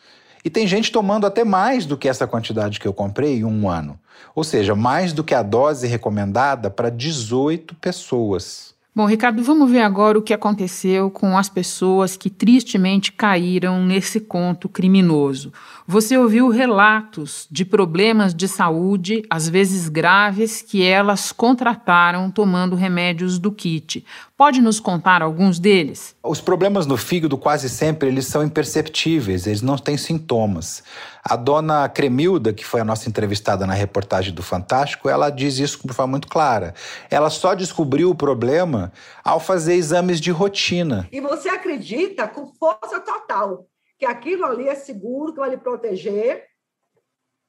E 0.43 0.50
tem 0.50 0.65
gente 0.65 0.91
tomando 0.91 1.27
até 1.27 1.43
mais 1.43 1.86
do 1.86 1.96
que 1.96 2.10
essa 2.10 2.25
quantidade 2.25 2.79
que 2.79 2.88
eu 2.88 2.93
comprei 2.93 3.38
em 3.38 3.43
um 3.46 3.69
ano. 3.69 4.00
Ou 4.34 4.43
seja, 4.43 4.74
mais 4.74 5.13
do 5.13 5.24
que 5.24 5.36
a 5.36 5.43
dose 5.43 5.86
recomendada 5.86 6.72
para 6.72 6.89
18 6.89 7.75
pessoas. 7.75 8.74
Bom, 8.98 9.06
Ricardo, 9.06 9.44
vamos 9.44 9.70
ver 9.70 9.82
agora 9.82 10.18
o 10.18 10.24
que 10.24 10.34
aconteceu 10.34 11.12
com 11.12 11.38
as 11.38 11.48
pessoas 11.48 12.18
que 12.18 12.32
tristemente 12.32 13.12
caíram 13.12 13.86
nesse 13.86 14.20
conto 14.20 14.68
criminoso. 14.68 15.54
Você 15.86 16.18
ouviu 16.18 16.50
relatos 16.50 17.48
de 17.51 17.63
problemas 17.63 18.34
de 18.34 18.48
saúde, 18.48 19.22
às 19.30 19.48
vezes 19.48 19.88
graves, 19.88 20.63
que 20.63 20.82
elas 20.82 21.32
contrataram 21.32 22.32
tomando 22.32 22.75
remédios 22.75 23.38
do 23.38 23.51
kit. 23.51 24.04
Pode 24.38 24.62
nos 24.62 24.79
contar 24.79 25.24
alguns 25.24 25.58
deles? 25.58 26.15
Os 26.22 26.39
problemas 26.39 26.86
no 26.86 26.96
fígado 26.96 27.36
quase 27.39 27.67
sempre 27.67 28.08
eles 28.08 28.27
são 28.27 28.44
imperceptíveis, 28.44 29.48
eles 29.48 29.63
não 29.63 29.79
têm 29.79 29.98
sintomas. 29.98 30.84
A 31.24 31.36
dona 31.36 31.89
Cremilda, 31.89 32.53
que 32.53 32.63
foi 32.63 32.79
a 32.79 32.86
nossa 32.86 33.10
entrevistada 33.10 33.65
na 33.65 33.74
reportagem 33.74 34.32
do 34.32 34.44
Fantástico, 34.44 35.10
ela 35.10 35.32
diz 35.32 35.58
isso 35.58 35.79
de 35.84 35.91
forma 35.91 36.12
muito 36.12 36.27
clara. 36.27 36.75
Ela 37.10 37.32
só 37.32 37.56
descobriu 37.56 38.12
o 38.12 38.15
problema 38.15 38.94
ao 39.24 39.39
fazer 39.39 39.74
exames 39.74 40.22
de 40.22 40.29
rotina. 40.29 41.10
E 41.12 41.20
você 41.20 41.50
acredita 41.50 42.27
com 42.27 42.46
força 42.46 43.00
total 43.00 43.65
que 43.98 44.06
aquilo 44.06 44.46
ali 44.46 44.70
é 44.70 44.75
seguro, 44.75 45.34
que 45.34 45.39
vai 45.39 45.50
lhe 45.50 45.58
proteger, 45.58 46.44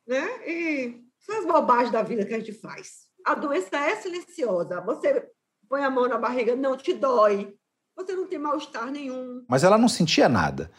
né? 0.07 0.27
E 0.47 1.03
são 1.19 1.41
as 1.41 1.45
bobagens 1.45 1.93
da 1.93 2.03
vida 2.03 2.25
que 2.25 2.33
a 2.33 2.39
gente 2.39 2.55
faz. 2.55 3.09
A 3.27 3.35
doença 3.35 3.77
é 3.77 3.95
silenciosa. 3.97 4.81
Você 4.81 5.29
põe 5.69 5.85
a 5.85 5.91
mão 5.91 6.09
na 6.09 6.19
barriga, 6.19 6.57
não 6.57 6.77
te 6.77 6.95
dói. 6.95 7.55
Você 7.97 8.13
não 8.13 8.27
tem 8.27 8.39
mal-estar 8.39 8.91
nenhum. 8.93 9.45
Mas 9.49 9.65
ela 9.65 9.77
não 9.77 9.89
sentia 9.89 10.29
nada. 10.29 10.71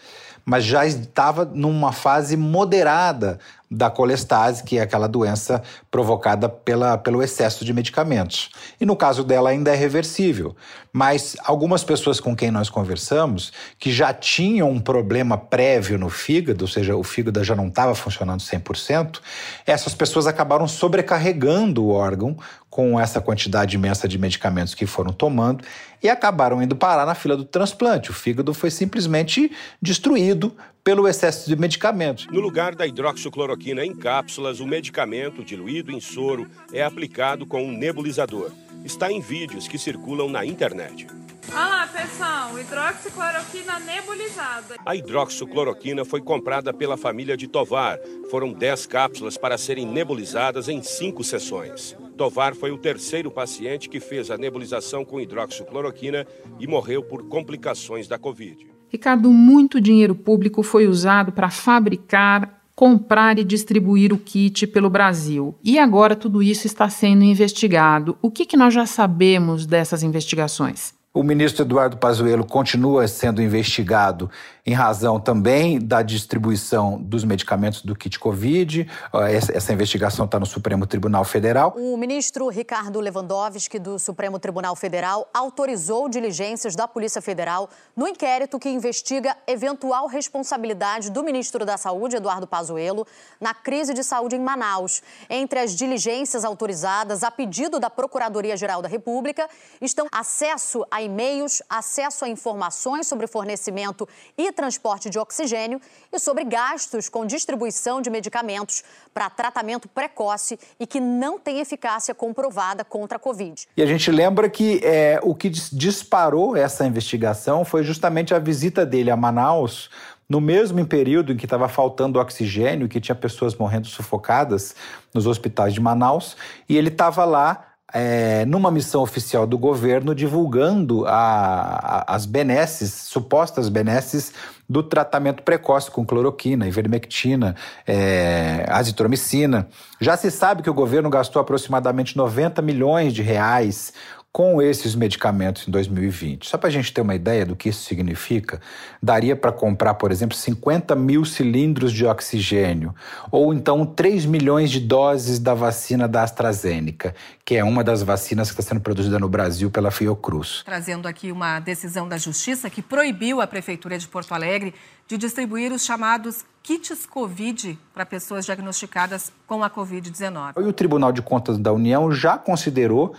Mas 0.45 0.63
já 0.63 0.85
estava 0.85 1.43
numa 1.43 1.91
fase 1.91 2.37
moderada 2.37 3.39
da 3.69 3.89
colestase, 3.89 4.63
que 4.63 4.79
é 4.79 4.81
aquela 4.81 5.07
doença 5.07 5.61
provocada 5.91 6.49
pela, 6.49 6.97
pelo 6.97 7.21
excesso 7.21 7.63
de 7.63 7.71
medicamentos. 7.71 8.49
E 8.81 8.85
no 8.85 8.95
caso 8.95 9.23
dela 9.23 9.51
ainda 9.51 9.71
é 9.71 9.75
reversível. 9.75 10.55
Mas 10.91 11.37
algumas 11.43 11.83
pessoas 11.83 12.19
com 12.19 12.35
quem 12.35 12.49
nós 12.49 12.67
conversamos, 12.67 13.53
que 13.77 13.91
já 13.91 14.11
tinham 14.11 14.71
um 14.71 14.79
problema 14.79 15.37
prévio 15.37 15.99
no 15.99 16.09
fígado, 16.09 16.65
ou 16.65 16.67
seja, 16.67 16.95
o 16.95 17.03
fígado 17.03 17.43
já 17.43 17.55
não 17.55 17.67
estava 17.67 17.93
funcionando 17.93 18.39
100%, 18.39 19.19
essas 19.67 19.93
pessoas 19.93 20.25
acabaram 20.25 20.67
sobrecarregando 20.67 21.85
o 21.85 21.89
órgão 21.89 22.35
com 22.69 22.99
essa 22.99 23.21
quantidade 23.21 23.75
imensa 23.75 24.07
de 24.07 24.17
medicamentos 24.17 24.73
que 24.73 24.85
foram 24.85 25.11
tomando 25.11 25.63
e 26.01 26.09
acabaram 26.09 26.61
indo 26.61 26.75
parar 26.75 27.05
na 27.05 27.13
fila 27.13 27.35
do 27.35 27.45
transplante. 27.45 28.09
O 28.09 28.13
fígado 28.13 28.53
foi 28.53 28.71
simplesmente 28.71 29.51
destruído 29.81 30.55
pelo 30.89 31.07
excesso 31.07 31.47
de 31.47 31.55
medicamentos. 31.55 32.25
No 32.31 32.39
lugar 32.39 32.73
da 32.73 32.87
hidroxicloroquina 32.87 33.85
em 33.85 33.95
cápsulas, 33.95 34.59
o 34.59 34.65
medicamento 34.65 35.43
diluído 35.43 35.91
em 35.91 35.99
soro 35.99 36.49
é 36.73 36.81
aplicado 36.81 37.45
com 37.45 37.63
um 37.63 37.71
nebulizador. 37.71 38.51
Está 38.83 39.11
em 39.11 39.21
vídeos 39.21 39.67
que 39.67 39.77
circulam 39.77 40.27
na 40.27 40.43
internet. 40.43 41.05
Olá, 41.51 41.87
pessoal, 41.93 42.59
hidroxicloroquina 42.59 43.79
nebulizada. 43.81 44.77
A 44.83 44.95
hidroxicloroquina 44.95 46.03
foi 46.03 46.21
comprada 46.21 46.73
pela 46.73 46.97
família 46.97 47.37
de 47.37 47.47
Tovar. 47.47 47.99
Foram 48.31 48.51
10 48.51 48.87
cápsulas 48.87 49.37
para 49.37 49.59
serem 49.59 49.85
nebulizadas 49.85 50.67
em 50.67 50.81
cinco 50.81 51.23
sessões. 51.23 51.95
Tovar 52.17 52.55
foi 52.55 52.71
o 52.71 52.79
terceiro 52.79 53.29
paciente 53.29 53.87
que 53.89 53.99
fez 53.99 54.31
a 54.31 54.39
nebulização 54.39 55.05
com 55.05 55.21
hidroxicloroquina 55.21 56.25
e 56.59 56.65
morreu 56.65 57.03
por 57.03 57.29
complicações 57.29 58.07
da 58.07 58.17
Covid. 58.17 58.78
Ricardo, 58.91 59.31
muito 59.31 59.79
dinheiro 59.79 60.15
público 60.15 60.63
foi 60.63 60.87
usado 60.87 61.31
para 61.31 61.49
fabricar, 61.49 62.61
comprar 62.75 63.37
e 63.37 63.43
distribuir 63.43 64.11
o 64.13 64.17
kit 64.17 64.65
pelo 64.65 64.89
Brasil. 64.89 65.55
E 65.63 65.77
agora 65.77 66.15
tudo 66.15 66.41
isso 66.41 66.65
está 66.65 66.89
sendo 66.89 67.23
investigado. 67.23 68.17
O 68.21 68.31
que, 68.31 68.45
que 68.45 68.57
nós 68.57 68.73
já 68.73 68.85
sabemos 68.85 69.65
dessas 69.65 70.01
investigações? 70.01 70.93
O 71.11 71.23
ministro 71.23 71.65
Eduardo 71.65 71.97
Pazuello 71.97 72.45
continua 72.45 73.07
sendo 73.07 73.41
investigado 73.41 74.29
em 74.69 74.73
razão 74.73 75.19
também 75.19 75.79
da 75.79 76.03
distribuição 76.03 77.01
dos 77.01 77.23
medicamentos 77.23 77.81
do 77.81 77.95
kit 77.95 78.19
Covid. 78.19 78.87
Essa, 79.27 79.73
investigação 79.73 80.25
está 80.25 80.39
no 80.39 80.45
Supremo 80.45 80.85
Tribunal 80.85 81.23
Federal. 81.23 81.73
O 81.75 81.97
ministro 81.97 82.47
Ricardo 82.49 82.99
Lewandowski, 82.99 83.79
do 83.79 83.97
Supremo 83.97 84.37
Tribunal 84.37 84.75
Federal, 84.75 85.27
autorizou 85.33 86.07
diligências 86.07 86.75
da 86.75 86.87
Polícia 86.87 87.19
Federal 87.19 87.67
no 87.95 88.07
inquérito 88.07 88.59
que 88.59 88.69
investiga 88.69 89.35
eventual 89.47 90.05
responsabilidade 90.05 91.09
do 91.09 91.23
ministro 91.23 91.65
da 91.65 91.75
Saúde, 91.75 92.17
Eduardo 92.17 92.45
Pazuello, 92.45 93.07
na 93.41 93.55
crise 93.55 93.91
de 93.91 94.03
saúde 94.03 94.35
em 94.35 94.39
Manaus. 94.39 95.01
Entre 95.27 95.57
as 95.57 95.75
diligências 95.75 96.45
autorizadas 96.45 97.23
a 97.23 97.31
pedido 97.31 97.79
da 97.79 97.89
Procuradoria-Geral 97.89 98.83
da 98.83 98.87
República 98.87 99.49
estão 99.81 100.05
acesso 100.11 100.85
a 100.91 101.01
e-mails, 101.01 101.63
acesso 101.67 102.23
a 102.23 102.29
informações 102.29 103.07
sobre 103.07 103.25
fornecimento 103.25 104.07
e 104.37 104.51
transporte 104.59 105.09
de 105.09 105.17
oxigênio 105.17 105.79
e 106.11 106.19
sobre 106.19 106.43
gastos 106.43 107.07
com 107.07 107.25
distribuição 107.25 108.01
de 108.01 108.09
medicamentos 108.09 108.83
para 109.13 109.29
tratamento 109.29 109.87
precoce 109.87 110.59
e 110.77 110.85
que 110.85 110.99
não 110.99 111.39
tem 111.39 111.61
eficácia 111.61 112.13
comprovada 112.13 112.83
contra 112.83 113.15
a 113.15 113.19
Covid. 113.19 113.69
E 113.77 113.81
a 113.81 113.85
gente 113.85 114.11
lembra 114.11 114.49
que 114.49 114.81
é, 114.83 115.17
o 115.23 115.33
que 115.33 115.49
disparou 115.49 116.57
essa 116.57 116.85
investigação 116.85 117.63
foi 117.63 117.83
justamente 117.83 118.33
a 118.33 118.39
visita 118.39 118.85
dele 118.85 119.09
a 119.09 119.15
Manaus 119.15 119.89
no 120.27 120.41
mesmo 120.41 120.85
período 120.85 121.31
em 121.31 121.37
que 121.37 121.45
estava 121.45 121.69
faltando 121.69 122.19
oxigênio, 122.19 122.89
que 122.89 122.99
tinha 122.99 123.15
pessoas 123.15 123.55
morrendo 123.55 123.87
sufocadas 123.87 124.75
nos 125.13 125.25
hospitais 125.25 125.73
de 125.73 125.79
Manaus, 125.79 126.35
e 126.67 126.77
ele 126.77 126.89
estava 126.89 127.23
lá 127.23 127.68
é, 127.93 128.45
numa 128.45 128.69
missão 128.71 129.01
oficial 129.01 129.47
do 129.47 129.57
governo, 129.57 130.13
divulgando 130.13 131.05
a, 131.05 132.03
a, 132.07 132.15
as 132.15 132.25
benesses, 132.25 132.93
supostas 132.93 133.69
benesses 133.69 134.33
do 134.69 134.83
tratamento 134.83 135.41
precoce 135.41 135.89
com 135.89 136.05
cloroquina, 136.05 136.67
ivermectina, 136.67 137.55
é, 137.87 138.65
azitromicina. 138.69 139.67
Já 139.99 140.15
se 140.15 140.29
sabe 140.29 140.61
que 140.61 140.69
o 140.69 140.73
governo 140.73 141.09
gastou 141.09 141.41
aproximadamente 141.41 142.15
90 142.15 142.61
milhões 142.61 143.13
de 143.13 143.23
reais 143.23 143.91
com 144.31 144.61
esses 144.61 144.93
medicamentos 144.93 145.67
em 145.67 145.71
2020. 145.71 146.47
Só 146.47 146.57
para 146.57 146.69
a 146.69 146.71
gente 146.71 146.93
ter 146.93 147.01
uma 147.01 147.15
ideia 147.15 147.45
do 147.45 147.55
que 147.55 147.69
isso 147.69 147.83
significa, 147.83 148.61
daria 149.01 149.35
para 149.35 149.51
comprar, 149.51 149.95
por 149.95 150.11
exemplo, 150.11 150.37
50 150.37 150.95
mil 150.95 151.25
cilindros 151.25 151.91
de 151.91 152.05
oxigênio, 152.05 152.93
ou 153.31 153.53
então 153.53 153.85
3 153.85 154.25
milhões 154.25 154.69
de 154.69 154.79
doses 154.79 155.39
da 155.39 155.53
vacina 155.53 156.07
da 156.07 156.21
AstraZeneca, 156.23 157.15
que 157.43 157.55
é 157.55 157.63
uma 157.63 157.83
das 157.83 158.03
vacinas 158.03 158.49
que 158.49 158.59
está 158.59 158.69
sendo 158.69 158.81
produzida 158.81 159.17
no 159.17 159.27
Brasil 159.27 159.71
pela 159.71 159.89
Fiocruz. 159.89 160.61
Trazendo 160.63 161.07
aqui 161.07 161.31
uma 161.31 161.59
decisão 161.59 162.07
da 162.07 162.17
Justiça 162.17 162.69
que 162.69 162.81
proibiu 162.81 163.41
a 163.41 163.47
Prefeitura 163.47 163.97
de 163.97 164.07
Porto 164.07 164.33
Alegre 164.33 164.75
de 165.07 165.17
distribuir 165.17 165.71
os 165.71 165.83
chamados 165.83 166.45
kits 166.61 167.07
Covid 167.07 167.79
para 167.95 168.05
pessoas 168.05 168.45
diagnosticadas 168.45 169.31
com 169.47 169.63
a 169.63 169.69
Covid-19. 169.69 170.53
E 170.57 170.61
o 170.61 170.71
Tribunal 170.71 171.11
de 171.11 171.23
Contas 171.23 171.57
da 171.57 171.73
União 171.73 172.11
já 172.11 172.37
considerou 172.37 173.15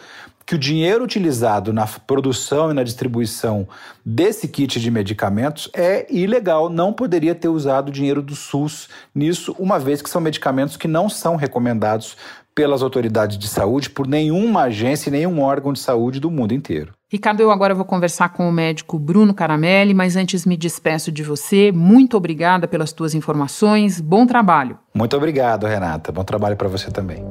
que 0.51 0.57
o 0.57 0.59
dinheiro 0.59 1.05
utilizado 1.05 1.73
na 1.73 1.87
produção 1.87 2.73
e 2.73 2.75
na 2.75 2.83
distribuição 2.83 3.69
desse 4.05 4.49
kit 4.49 4.81
de 4.81 4.91
medicamentos 4.91 5.71
é 5.73 6.13
ilegal, 6.13 6.69
não 6.69 6.93
poderia 6.93 7.37
ter 7.37 7.47
usado 7.47 7.91
o 7.91 7.93
dinheiro 7.93 8.21
do 8.21 8.35
SUS 8.35 8.89
nisso, 9.15 9.55
uma 9.61 9.79
vez 9.79 10.03
que 10.03 10.11
são 10.11 10.21
medicamentos 10.21 10.77
que 10.77 10.89
não 10.89 11.09
são 11.09 11.37
recomendados 11.37 12.17
pelas 12.53 12.83
autoridades 12.83 13.39
de 13.39 13.47
saúde, 13.47 13.89
por 13.89 14.09
nenhuma 14.09 14.63
agência 14.63 15.09
e 15.09 15.13
nenhum 15.13 15.41
órgão 15.41 15.73
de 15.73 15.79
saúde 15.79 16.19
do 16.19 16.33
mundo 16.33 16.53
inteiro. 16.53 16.95
Ricardo, 17.09 17.43
eu 17.43 17.53
agora 17.53 17.73
vou 17.73 17.85
conversar 17.85 18.31
com 18.31 18.49
o 18.49 18.53
médico 18.53 18.99
Bruno 18.99 19.33
Caramelli, 19.33 19.95
mas 19.95 20.17
antes 20.17 20.45
me 20.45 20.57
despeço 20.57 21.13
de 21.13 21.23
você. 21.23 21.71
Muito 21.71 22.17
obrigada 22.17 22.67
pelas 22.67 22.93
tuas 22.93 23.15
informações. 23.15 24.01
Bom 24.01 24.27
trabalho. 24.27 24.77
Muito 24.93 25.17
obrigado, 25.17 25.69
Renata. 25.69 26.11
Bom 26.11 26.25
trabalho 26.25 26.57
para 26.57 26.67
você 26.67 26.91
também. 26.91 27.25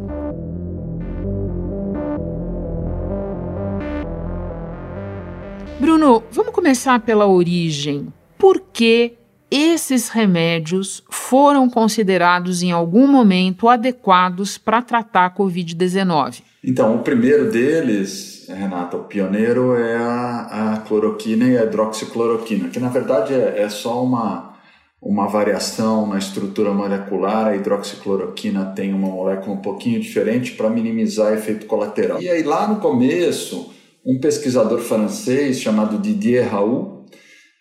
Bruno, 5.80 6.22
vamos 6.30 6.54
começar 6.54 7.00
pela 7.00 7.26
origem. 7.26 8.12
Por 8.38 8.60
que 8.60 9.14
esses 9.50 10.10
remédios 10.10 11.02
foram 11.10 11.70
considerados 11.70 12.62
em 12.62 12.70
algum 12.70 13.08
momento 13.08 13.70
adequados 13.70 14.58
para 14.58 14.82
tratar 14.82 15.26
a 15.26 15.32
Covid-19? 15.34 16.42
Então, 16.62 16.98
o 16.98 17.00
primeiro 17.00 17.50
deles, 17.50 18.46
Renata, 18.50 18.98
o 18.98 19.06
pioneiro 19.06 19.74
é 19.74 19.96
a, 19.96 20.74
a 20.74 20.78
cloroquina 20.82 21.46
e 21.46 21.58
a 21.58 21.64
hidroxicloroquina, 21.64 22.68
que 22.68 22.80
na 22.80 22.90
verdade 22.90 23.34
é, 23.34 23.62
é 23.62 23.70
só 23.70 24.04
uma, 24.04 24.56
uma 25.02 25.28
variação 25.28 26.06
na 26.06 26.18
estrutura 26.18 26.74
molecular. 26.74 27.48
A 27.48 27.56
hidroxicloroquina 27.56 28.66
tem 28.76 28.94
uma 28.94 29.08
molécula 29.08 29.56
um 29.56 29.62
pouquinho 29.62 30.02
diferente 30.02 30.52
para 30.52 30.70
minimizar 30.70 31.32
efeito 31.32 31.66
colateral. 31.66 32.22
E 32.22 32.28
aí, 32.28 32.44
lá 32.44 32.68
no 32.68 32.82
começo 32.82 33.79
um 34.06 34.20
pesquisador 34.20 34.80
francês 34.80 35.60
chamado 35.60 35.98
Didier 35.98 36.50
Raoult. 36.50 37.00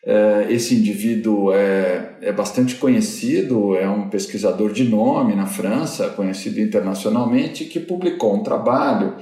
É, 0.04 0.46
esse 0.50 0.74
indivíduo 0.74 1.52
é, 1.52 2.16
é 2.22 2.32
bastante 2.32 2.76
conhecido, 2.76 3.76
é 3.76 3.88
um 3.88 4.08
pesquisador 4.08 4.72
de 4.72 4.84
nome 4.84 5.34
na 5.34 5.46
França, 5.46 6.08
conhecido 6.10 6.60
internacionalmente, 6.60 7.64
que 7.64 7.80
publicou 7.80 8.34
um 8.34 8.42
trabalho 8.42 9.16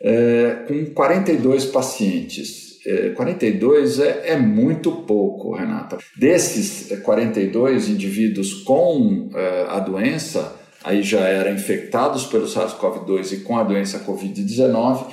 é, 0.00 0.64
com 0.66 0.86
42 0.94 1.66
pacientes. 1.66 2.68
42 3.16 3.98
é, 3.98 4.30
é, 4.30 4.36
muito 4.38 4.90
pouco, 4.90 5.54
Renata. 5.54 5.98
Desses 6.16 6.88
42 7.02 7.90
indivíduos 7.90 8.62
com 8.62 9.28
a 9.68 9.78
doença, 9.78 10.56
aí 10.82 11.02
já 11.02 11.20
eram 11.20 11.52
infectados 11.52 12.24
pelo 12.24 12.46
SARS-CoV-2 12.46 13.32
e 13.32 13.36
com 13.38 13.58
a 13.58 13.62
doença 13.64 13.98
Covid-19, 14.06 15.06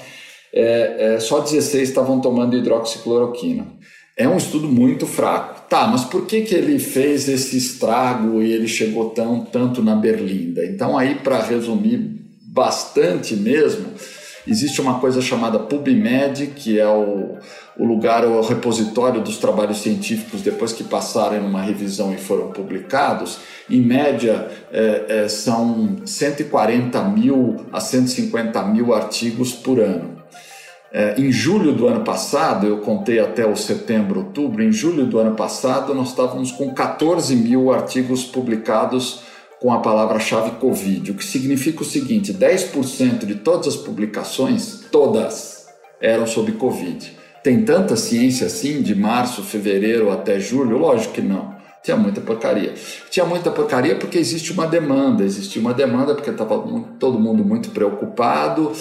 é, 0.56 1.16
é, 1.16 1.20
só 1.20 1.42
16 1.42 1.90
estavam 1.90 2.22
tomando 2.22 2.56
hidroxicloroquina. 2.56 3.68
É 4.18 4.28
um 4.28 4.38
estudo 4.38 4.68
muito 4.70 5.06
fraco. 5.06 5.68
Tá, 5.70 5.88
mas 5.88 6.06
por 6.06 6.26
que, 6.26 6.42
que 6.42 6.56
ele 6.56 6.80
fez 6.80 7.28
esse 7.28 7.58
estrago 7.58 8.42
e 8.42 8.54
ele 8.54 8.68
chegou 8.68 9.10
tão, 9.10 9.42
tanto 9.42 9.84
na 9.84 9.96
berlinda? 9.96 10.66
Então, 10.66 10.98
aí, 10.98 11.16
para 11.16 11.42
resumir 11.42 12.22
bastante 12.42 13.36
mesmo, 13.36 13.88
existe 14.48 14.80
uma 14.80 15.00
coisa 15.00 15.22
chamada 15.22 15.60
PubMed, 15.60 16.48
que 16.56 16.80
é 16.80 16.88
o, 16.88 17.36
o 17.78 17.84
lugar, 17.84 18.24
o 18.26 18.40
repositório 18.42 19.22
dos 19.22 19.38
trabalhos 19.38 19.80
científicos 19.80 20.42
depois 20.42 20.72
que 20.72 20.84
passaram 20.86 21.42
numa 21.42 21.62
revisão 21.62 22.14
e 22.14 22.18
foram 22.18 22.52
publicados. 22.52 23.40
Em 23.70 23.82
média, 23.82 24.48
é, 24.72 25.06
é, 25.10 25.28
são 25.28 25.98
140 26.06 27.04
mil 27.10 27.66
a 27.74 27.82
150 27.82 28.64
mil 28.68 28.94
artigos 28.94 29.52
por 29.52 29.82
ano. 29.82 30.15
É, 30.98 31.20
em 31.20 31.30
julho 31.30 31.74
do 31.74 31.90
ano 31.90 32.06
passado, 32.06 32.66
eu 32.66 32.78
contei 32.78 33.20
até 33.20 33.46
o 33.46 33.54
setembro, 33.54 34.22
outubro, 34.22 34.64
em 34.64 34.72
julho 34.72 35.06
do 35.06 35.20
ano 35.20 35.36
passado, 35.36 35.94
nós 35.94 36.08
estávamos 36.08 36.54
com 36.54 36.74
14 36.74 37.36
mil 37.36 37.74
artigos 37.74 38.24
publicados 38.24 39.20
com 39.60 39.74
a 39.74 39.80
palavra-chave 39.80 40.52
Covid, 40.52 41.12
o 41.12 41.16
que 41.16 41.26
significa 41.26 41.82
o 41.82 41.86
seguinte: 41.86 42.34
10% 42.34 43.26
de 43.26 43.36
todas 43.36 43.68
as 43.68 43.76
publicações, 43.76 44.86
todas, 44.90 45.66
eram 46.00 46.26
sobre 46.26 46.54
Covid. 46.54 47.12
Tem 47.44 47.66
tanta 47.66 47.98
ciência 47.98 48.48
assim, 48.48 48.82
de 48.82 48.96
março, 48.96 49.44
fevereiro 49.44 50.10
até 50.14 50.40
julho? 50.40 50.78
Lógico 50.78 51.16
que 51.16 51.22
não. 51.22 51.56
Tinha 51.84 51.98
muita 51.98 52.22
porcaria. 52.22 52.74
Tinha 53.12 53.26
muita 53.26 53.52
porcaria 53.52 53.98
porque 53.98 54.18
existe 54.18 54.54
uma 54.54 54.66
demanda, 54.66 55.26
existia 55.26 55.62
uma 55.62 55.74
demanda 55.74 56.16
porque 56.16 56.30
estava 56.30 56.58
todo 56.98 57.20
mundo 57.20 57.44
muito 57.44 57.72
preocupado, 57.72 58.72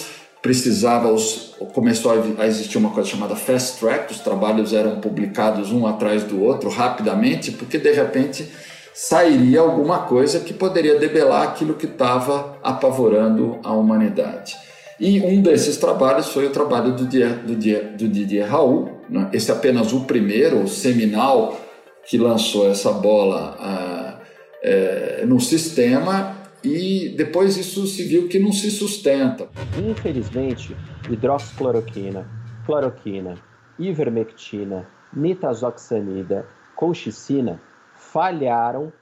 precisava, 0.44 1.10
os, 1.10 1.54
começou 1.72 2.12
a 2.36 2.46
existir 2.46 2.76
uma 2.76 2.90
coisa 2.90 3.08
chamada 3.08 3.34
fast 3.34 3.80
track, 3.80 4.12
os 4.12 4.20
trabalhos 4.20 4.74
eram 4.74 5.00
publicados 5.00 5.72
um 5.72 5.86
atrás 5.86 6.22
do 6.22 6.42
outro 6.42 6.68
rapidamente, 6.68 7.50
porque 7.50 7.78
de 7.78 7.90
repente 7.90 8.46
sairia 8.92 9.60
alguma 9.60 10.00
coisa 10.00 10.40
que 10.40 10.52
poderia 10.52 10.98
debelar 10.98 11.44
aquilo 11.44 11.72
que 11.72 11.86
estava 11.86 12.58
apavorando 12.62 13.58
a 13.64 13.72
humanidade. 13.72 14.54
E 15.00 15.18
um 15.22 15.40
desses 15.40 15.78
trabalhos 15.78 16.28
foi 16.28 16.44
o 16.46 16.50
trabalho 16.50 16.92
do 16.92 17.06
Didier, 17.06 17.38
do 17.38 17.56
Didier, 17.56 17.96
do 17.96 18.06
Didier 18.06 18.46
Raoult, 18.46 18.92
né? 19.08 19.30
esse 19.32 19.50
é 19.50 19.54
apenas 19.54 19.94
o 19.94 20.00
primeiro, 20.00 20.62
o 20.62 20.68
seminal, 20.68 21.58
que 22.06 22.18
lançou 22.18 22.70
essa 22.70 22.92
bola 22.92 23.56
ah, 23.58 24.18
é, 24.62 25.24
no 25.26 25.40
sistema 25.40 26.43
e 26.64 27.14
depois 27.16 27.56
isso 27.56 27.86
se 27.86 28.02
viu 28.04 28.28
que 28.28 28.38
não 28.38 28.52
se 28.52 28.70
sustenta. 28.70 29.48
Infelizmente, 29.78 30.76
hidroxicloroquina, 31.10 32.26
cloroquina, 32.64 33.34
ivermectina, 33.78 34.86
nitazoxanida, 35.12 36.46
colchicina 36.74 37.60
falharam 37.94 38.92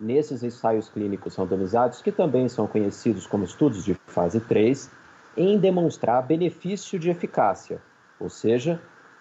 nesses 0.00 0.42
ensaios 0.42 0.88
clínicos 0.88 1.34
randomizados, 1.34 2.00
que 2.00 2.12
também 2.12 2.48
são 2.48 2.66
conhecidos 2.66 3.26
como 3.26 3.44
estudos 3.44 3.84
de 3.84 3.94
fase 4.06 4.40
3, 4.40 4.90
em 5.36 5.58
demonstrar 5.58 6.26
benefício 6.26 6.98
de 6.98 7.10
eficácia, 7.10 7.82
ou 8.20 8.28
seja, 8.28 8.80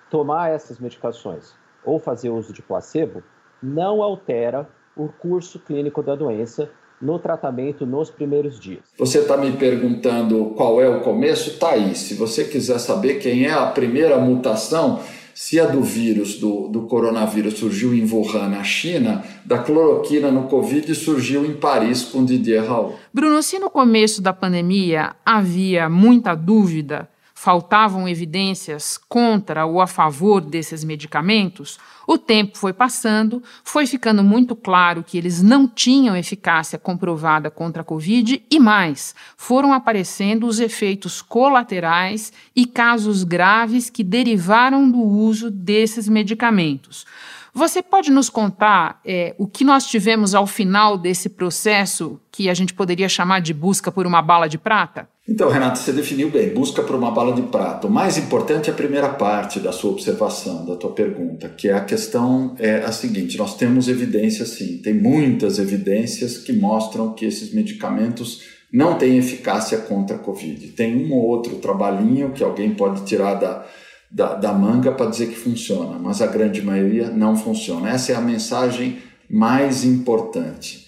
tomar 0.10 0.50
essas 0.50 0.80
medicações 0.80 1.56
ou 1.84 2.00
fazer 2.00 2.30
uso 2.30 2.52
de 2.52 2.62
placebo 2.62 3.24
não 3.62 4.04
altera 4.04 4.68
o 4.96 5.08
curso 5.08 5.60
clínico 5.60 6.04
da 6.04 6.16
doença 6.16 6.70
no 7.02 7.20
tratamento 7.20 7.86
nos 7.86 8.10
primeiros 8.10 8.60
dias. 8.60 8.80
Você 8.98 9.20
está 9.20 9.38
me 9.38 9.52
perguntando 9.52 10.54
qual 10.56 10.82
é 10.82 10.90
o 10.90 11.02
começo? 11.02 11.58
Tá 11.60 11.72
aí. 11.72 11.96
Se 11.96 12.16
você 12.16 12.44
quiser 12.44 12.80
saber 12.80 13.16
quem 13.16 13.46
é 13.46 13.54
a 13.54 13.68
primeira 13.68 14.18
mutação, 14.18 15.00
se 15.34 15.60
a 15.60 15.68
do 15.68 15.84
vírus, 15.84 16.40
do, 16.40 16.68
do 16.68 16.88
coronavírus, 16.88 17.60
surgiu 17.60 17.94
em 17.94 18.04
Wuhan, 18.12 18.50
na 18.50 18.64
China, 18.64 19.24
da 19.46 19.60
cloroquina 19.60 20.32
no 20.32 20.48
Covid 20.48 20.96
surgiu 20.96 21.46
em 21.46 21.54
Paris 21.54 22.02
com 22.02 22.26
Didier 22.26 22.66
Raoult. 22.66 22.96
Bruno, 23.14 23.44
se 23.44 23.60
no 23.60 23.70
começo 23.70 24.20
da 24.20 24.34
pandemia 24.34 25.16
havia 25.24 25.88
muita 25.88 26.34
dúvida 26.34 27.08
faltavam 27.48 28.10
evidências 28.10 29.00
contra 29.08 29.66
ou 29.66 29.80
a 29.80 29.88
favor 29.88 30.42
desses 30.42 30.84
medicamentos, 30.84 31.80
o 32.06 32.18
tempo 32.18 32.58
foi 32.58 32.74
passando, 32.74 33.42
foi 33.64 33.88
ficando 33.88 34.22
muito 34.22 34.54
claro 34.54 35.02
que 35.02 35.18
eles 35.18 35.42
não 35.42 35.66
tinham 35.66 36.14
eficácia 36.14 36.78
comprovada 36.78 37.50
contra 37.50 37.84
a 37.84 37.86
Covid 37.86 38.44
e 38.52 38.60
mais, 38.60 39.16
foram 39.38 39.72
aparecendo 39.72 40.46
os 40.46 40.60
efeitos 40.60 41.22
colaterais 41.22 42.34
e 42.54 42.66
casos 42.66 43.24
graves 43.24 43.90
que 43.90 44.04
derivaram 44.04 44.92
do 44.92 45.00
uso 45.00 45.50
desses 45.50 46.10
medicamentos. 46.10 47.06
Você 47.54 47.82
pode 47.82 48.12
nos 48.12 48.30
contar 48.30 49.00
é, 49.06 49.34
o 49.38 49.48
que 49.48 49.64
nós 49.64 49.88
tivemos 49.88 50.36
ao 50.36 50.46
final 50.46 50.98
desse 50.98 51.30
processo 51.30 52.20
que 52.30 52.50
a 52.50 52.54
gente 52.54 52.74
poderia 52.74 53.08
chamar 53.08 53.40
de 53.40 53.54
busca 53.54 53.90
por 53.90 54.06
uma 54.06 54.22
bala 54.22 54.50
de 54.50 54.58
prata? 54.58 55.08
Então, 55.30 55.50
Renato, 55.50 55.78
você 55.78 55.92
definiu 55.92 56.30
bem, 56.30 56.54
busca 56.54 56.82
por 56.82 56.96
uma 56.96 57.12
bala 57.12 57.36
de 57.36 57.42
prata. 57.42 57.86
O 57.86 57.92
mais 57.92 58.18
importante 58.18 58.70
é 58.70 58.74
a 58.74 58.76
primeira 58.76 59.10
parte 59.10 59.60
da 59.60 59.74
sua 59.74 59.92
observação, 59.92 60.66
da 60.66 60.76
tua 60.78 60.92
pergunta, 60.92 61.50
que 61.50 61.68
é 61.68 61.74
a 61.74 61.84
questão 61.84 62.56
é 62.58 62.78
a 62.78 62.92
seguinte: 62.92 63.38
nós 63.38 63.58
temos 63.58 63.90
evidências, 63.90 64.50
sim, 64.50 64.78
tem 64.78 64.94
muitas 64.94 65.60
evidências 65.60 66.38
que 66.38 66.54
mostram 66.54 67.14
que 67.14 67.26
esses 67.26 67.54
medicamentos 67.54 68.44
não 68.72 68.98
têm 68.98 69.18
eficácia 69.18 69.80
contra 69.80 70.16
a 70.16 70.20
Covid. 70.20 70.68
Tem 70.70 70.96
um 70.96 71.14
ou 71.14 71.26
outro 71.26 71.56
trabalhinho 71.58 72.32
que 72.32 72.44
alguém 72.44 72.74
pode 72.74 73.04
tirar 73.04 73.34
da 73.34 73.66
da, 74.10 74.36
da 74.36 74.54
manga 74.54 74.92
para 74.92 75.10
dizer 75.10 75.28
que 75.28 75.36
funciona, 75.36 76.00
mas 76.00 76.22
a 76.22 76.28
grande 76.28 76.62
maioria 76.62 77.10
não 77.10 77.36
funciona. 77.36 77.90
Essa 77.90 78.14
é 78.14 78.16
a 78.16 78.22
mensagem 78.22 79.00
mais 79.30 79.84
importante. 79.84 80.87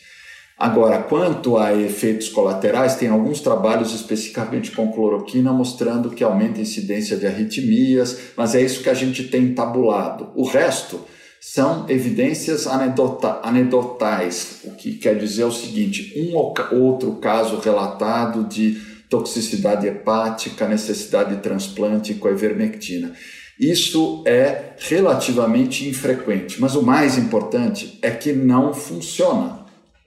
Agora, 0.60 1.02
quanto 1.02 1.58
a 1.58 1.74
efeitos 1.74 2.28
colaterais, 2.28 2.96
tem 2.96 3.08
alguns 3.08 3.40
trabalhos 3.40 3.94
especificamente 3.94 4.72
com 4.72 4.92
cloroquina 4.92 5.54
mostrando 5.54 6.10
que 6.10 6.22
aumenta 6.22 6.60
a 6.60 6.64
incidência 6.64 7.16
de 7.16 7.26
arritmias, 7.26 8.20
mas 8.36 8.54
é 8.54 8.62
isso 8.62 8.84
que 8.84 8.90
a 8.90 8.94
gente 8.94 9.24
tem 9.30 9.54
tabulado. 9.54 10.32
O 10.36 10.44
resto 10.44 11.00
são 11.40 11.86
evidências 11.90 12.68
anedota, 12.68 13.40
anedotais, 13.42 14.60
o 14.66 14.72
que 14.72 14.96
quer 14.96 15.18
dizer 15.18 15.46
o 15.46 15.52
seguinte: 15.52 16.14
um 16.18 16.36
ou 16.36 16.54
outro 16.74 17.14
caso 17.14 17.60
relatado 17.60 18.44
de 18.44 18.82
toxicidade 19.10 19.88
hepática, 19.88 20.68
necessidade 20.68 21.38
de 21.38 21.42
transplante 21.42 22.14
com 22.16 22.28
a 22.28 22.32
ivermectina. 22.32 23.14
Isso 23.58 24.24
é 24.28 24.74
relativamente 24.78 25.88
infrequente, 25.88 26.60
mas 26.60 26.76
o 26.76 26.84
mais 26.84 27.18
importante 27.18 27.98
é 28.02 28.12
que 28.12 28.34
não 28.34 28.74
funciona. 28.74 29.59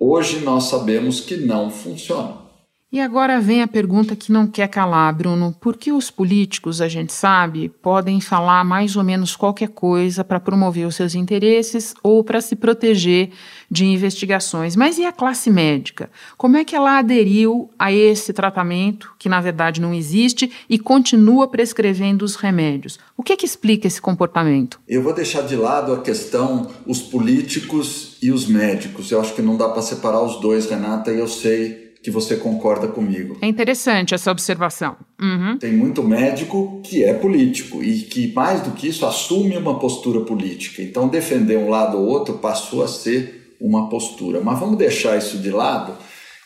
Hoje 0.04 0.40
nós 0.40 0.64
sabemos 0.64 1.20
que 1.20 1.36
não 1.36 1.70
funciona. 1.70 2.41
E 2.92 3.00
agora 3.00 3.40
vem 3.40 3.62
a 3.62 3.66
pergunta 3.66 4.14
que 4.14 4.30
não 4.30 4.46
quer 4.46 4.68
calar, 4.68 5.14
Bruno. 5.14 5.56
Por 5.58 5.78
que 5.78 5.90
os 5.90 6.10
políticos, 6.10 6.82
a 6.82 6.88
gente 6.88 7.10
sabe, 7.10 7.70
podem 7.80 8.20
falar 8.20 8.66
mais 8.66 8.96
ou 8.96 9.02
menos 9.02 9.34
qualquer 9.34 9.70
coisa 9.70 10.22
para 10.22 10.38
promover 10.38 10.86
os 10.86 10.94
seus 10.94 11.14
interesses 11.14 11.94
ou 12.02 12.22
para 12.22 12.42
se 12.42 12.54
proteger 12.54 13.30
de 13.70 13.86
investigações? 13.86 14.76
Mas 14.76 14.98
e 14.98 15.06
a 15.06 15.10
classe 15.10 15.50
médica? 15.50 16.10
Como 16.36 16.58
é 16.58 16.66
que 16.66 16.76
ela 16.76 16.98
aderiu 16.98 17.70
a 17.78 17.90
esse 17.90 18.30
tratamento, 18.30 19.14
que 19.18 19.26
na 19.26 19.40
verdade 19.40 19.80
não 19.80 19.94
existe, 19.94 20.52
e 20.68 20.78
continua 20.78 21.48
prescrevendo 21.48 22.26
os 22.26 22.36
remédios? 22.36 22.98
O 23.16 23.22
que, 23.22 23.32
é 23.32 23.36
que 23.38 23.46
explica 23.46 23.86
esse 23.86 24.02
comportamento? 24.02 24.78
Eu 24.86 25.02
vou 25.02 25.14
deixar 25.14 25.46
de 25.46 25.56
lado 25.56 25.94
a 25.94 26.02
questão 26.02 26.70
os 26.86 27.00
políticos 27.00 28.18
e 28.20 28.30
os 28.30 28.46
médicos. 28.46 29.10
Eu 29.10 29.18
acho 29.18 29.34
que 29.34 29.40
não 29.40 29.56
dá 29.56 29.70
para 29.70 29.80
separar 29.80 30.22
os 30.22 30.38
dois, 30.42 30.68
Renata, 30.68 31.10
e 31.10 31.18
eu 31.18 31.26
sei 31.26 31.81
que 32.02 32.10
você 32.10 32.36
concorda 32.36 32.88
comigo. 32.88 33.38
É 33.40 33.46
interessante 33.46 34.14
essa 34.14 34.30
observação. 34.30 34.96
Uhum. 35.20 35.56
Tem 35.58 35.72
muito 35.72 36.02
médico 36.02 36.80
que 36.82 37.04
é 37.04 37.14
político 37.14 37.82
e 37.82 38.00
que, 38.00 38.32
mais 38.32 38.60
do 38.60 38.72
que 38.72 38.88
isso, 38.88 39.06
assume 39.06 39.56
uma 39.56 39.78
postura 39.78 40.20
política. 40.20 40.82
Então, 40.82 41.06
defender 41.06 41.56
um 41.58 41.70
lado 41.70 41.96
ou 41.98 42.06
outro 42.06 42.34
passou 42.34 42.82
a 42.82 42.88
ser 42.88 43.56
uma 43.60 43.88
postura. 43.88 44.40
Mas 44.40 44.58
vamos 44.58 44.76
deixar 44.76 45.16
isso 45.16 45.38
de 45.38 45.50
lado 45.50 45.94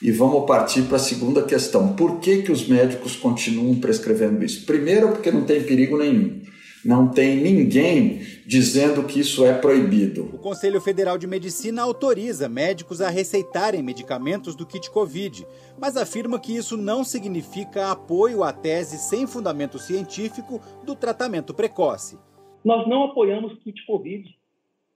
e 0.02 0.12
vamos 0.12 0.44
partir 0.44 0.82
para 0.82 0.96
a 0.96 1.00
segunda 1.00 1.42
questão. 1.42 1.94
Por 1.94 2.20
que, 2.20 2.42
que 2.42 2.52
os 2.52 2.68
médicos 2.68 3.16
continuam 3.16 3.76
prescrevendo 3.76 4.44
isso? 4.44 4.66
Primeiro, 4.66 5.08
porque 5.08 5.30
não 5.30 5.44
tem 5.44 5.62
perigo 5.62 5.96
nenhum 5.96 6.42
não 6.86 7.08
tem 7.08 7.36
ninguém 7.36 8.20
dizendo 8.46 9.04
que 9.04 9.20
isso 9.20 9.44
é 9.44 9.52
proibido. 9.58 10.30
O 10.32 10.38
Conselho 10.38 10.80
Federal 10.80 11.18
de 11.18 11.26
Medicina 11.26 11.82
autoriza 11.82 12.48
médicos 12.48 13.00
a 13.00 13.10
receitarem 13.10 13.82
medicamentos 13.82 14.54
do 14.54 14.64
kit 14.64 14.90
Covid, 14.90 15.46
mas 15.78 15.96
afirma 15.96 16.38
que 16.38 16.56
isso 16.56 16.76
não 16.76 17.02
significa 17.02 17.90
apoio 17.90 18.44
à 18.44 18.52
tese 18.52 18.98
sem 18.98 19.26
fundamento 19.26 19.78
científico 19.78 20.60
do 20.84 20.94
tratamento 20.94 21.52
precoce. 21.52 22.18
Nós 22.64 22.86
não 22.88 23.04
apoiamos 23.04 23.58
kit 23.62 23.84
Covid. 23.84 24.34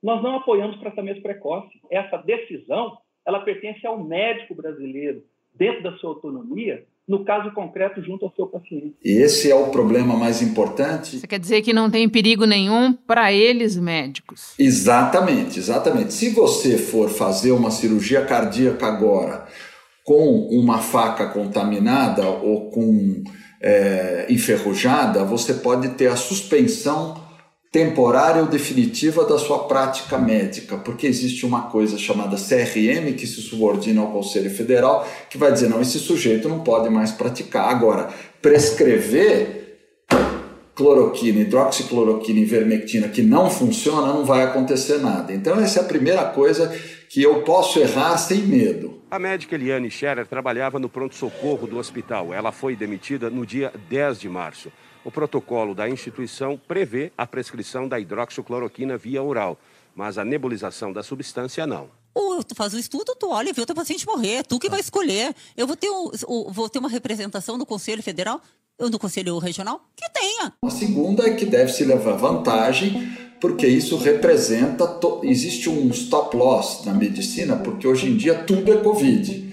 Nós 0.02 0.22
não 0.22 0.36
apoiamos 0.36 0.80
tratamento 0.80 1.20
precoce. 1.20 1.68
Essa 1.90 2.16
decisão, 2.18 2.96
ela 3.26 3.40
pertence 3.40 3.86
ao 3.86 4.02
médico 4.02 4.54
brasileiro, 4.54 5.22
dentro 5.54 5.82
da 5.82 5.96
sua 5.98 6.10
autonomia, 6.10 6.86
no 7.10 7.24
caso 7.24 7.50
concreto, 7.50 8.00
junto 8.00 8.24
ao 8.24 8.32
seu 8.36 8.46
paciente. 8.46 8.94
Esse 9.04 9.50
é 9.50 9.54
o 9.54 9.66
problema 9.70 10.16
mais 10.16 10.40
importante. 10.40 11.18
Você 11.18 11.26
quer 11.26 11.40
dizer 11.40 11.60
que 11.60 11.72
não 11.72 11.90
tem 11.90 12.08
perigo 12.08 12.44
nenhum 12.44 12.92
para 12.92 13.32
eles 13.32 13.76
médicos? 13.76 14.54
Exatamente, 14.56 15.58
exatamente. 15.58 16.14
Se 16.14 16.30
você 16.30 16.78
for 16.78 17.10
fazer 17.10 17.50
uma 17.50 17.72
cirurgia 17.72 18.24
cardíaca 18.24 18.86
agora 18.86 19.44
com 20.04 20.46
uma 20.52 20.78
faca 20.78 21.26
contaminada 21.26 22.28
ou 22.28 22.70
com 22.70 23.24
é, 23.60 24.26
enferrujada, 24.30 25.24
você 25.24 25.54
pode 25.54 25.88
ter 25.96 26.06
a 26.06 26.16
suspensão 26.16 27.20
temporária 27.70 28.42
ou 28.42 28.48
definitiva 28.48 29.24
da 29.24 29.38
sua 29.38 29.60
prática 29.60 30.18
médica, 30.18 30.76
porque 30.76 31.06
existe 31.06 31.46
uma 31.46 31.62
coisa 31.62 31.96
chamada 31.96 32.36
CRM 32.36 33.14
que 33.16 33.26
se 33.26 33.40
subordina 33.40 34.00
ao 34.00 34.10
Conselho 34.10 34.50
Federal, 34.50 35.08
que 35.28 35.38
vai 35.38 35.52
dizer 35.52 35.68
não, 35.68 35.80
esse 35.80 35.98
sujeito 36.00 36.48
não 36.48 36.60
pode 36.60 36.90
mais 36.90 37.12
praticar. 37.12 37.68
Agora, 37.68 38.08
prescrever 38.42 39.60
cloroquina, 40.74 41.40
hidroxicloroquina 41.40 42.40
e 42.40 42.44
vermectina 42.44 43.06
que 43.06 43.22
não 43.22 43.48
funciona, 43.50 44.12
não 44.12 44.24
vai 44.24 44.42
acontecer 44.42 44.98
nada. 44.98 45.32
Então 45.32 45.60
essa 45.60 45.80
é 45.80 45.82
a 45.82 45.86
primeira 45.86 46.24
coisa 46.24 46.74
que 47.08 47.22
eu 47.22 47.42
posso 47.42 47.78
errar 47.78 48.16
sem 48.16 48.38
medo. 48.38 49.00
A 49.10 49.18
médica 49.18 49.56
Eliane 49.56 49.90
Scherer 49.90 50.26
trabalhava 50.26 50.78
no 50.78 50.88
pronto-socorro 50.88 51.66
do 51.66 51.78
hospital. 51.78 52.32
Ela 52.32 52.50
foi 52.50 52.74
demitida 52.74 53.28
no 53.28 53.44
dia 53.44 53.72
10 53.88 54.20
de 54.20 54.28
março. 54.28 54.72
O 55.04 55.10
protocolo 55.10 55.74
da 55.74 55.88
instituição 55.88 56.60
prevê 56.68 57.10
a 57.16 57.26
prescrição 57.26 57.88
da 57.88 57.98
hidroxicloroquina 57.98 58.98
via 58.98 59.22
oral, 59.22 59.58
mas 59.94 60.18
a 60.18 60.24
nebulização 60.24 60.92
da 60.92 61.02
substância 61.02 61.66
não. 61.66 61.88
Ou 62.14 62.42
tu 62.42 62.54
faz 62.54 62.74
o 62.74 62.78
estudo, 62.78 63.16
tu 63.18 63.30
olha 63.30 63.50
e 63.50 63.52
vê 63.52 63.62
o 63.62 63.66
teu 63.66 63.74
paciente 63.74 64.06
morrer, 64.06 64.34
é 64.36 64.42
tu 64.42 64.58
que 64.58 64.68
vai 64.68 64.80
escolher. 64.80 65.34
Eu 65.56 65.66
vou 65.66 65.76
ter, 65.76 65.88
um, 65.88 66.10
vou 66.50 66.68
ter 66.68 66.78
uma 66.78 66.88
representação 66.88 67.56
no 67.56 67.64
Conselho 67.64 68.02
Federal, 68.02 68.42
ou 68.78 68.90
no 68.90 68.98
Conselho 68.98 69.38
Regional, 69.38 69.80
que 69.94 70.08
tenha. 70.10 70.52
A 70.62 70.70
segunda 70.70 71.26
é 71.26 71.34
que 71.34 71.46
deve 71.46 71.72
se 71.72 71.84
levar 71.84 72.16
vantagem, 72.16 73.16
porque 73.40 73.66
isso 73.66 73.96
representa. 73.96 74.86
To... 74.86 75.20
Existe 75.22 75.68
um 75.70 75.88
stop 75.90 76.36
loss 76.36 76.84
na 76.84 76.92
medicina, 76.92 77.56
porque 77.56 77.86
hoje 77.86 78.08
em 78.08 78.16
dia 78.16 78.42
tudo 78.42 78.72
é 78.72 78.78
Covid. 78.78 79.49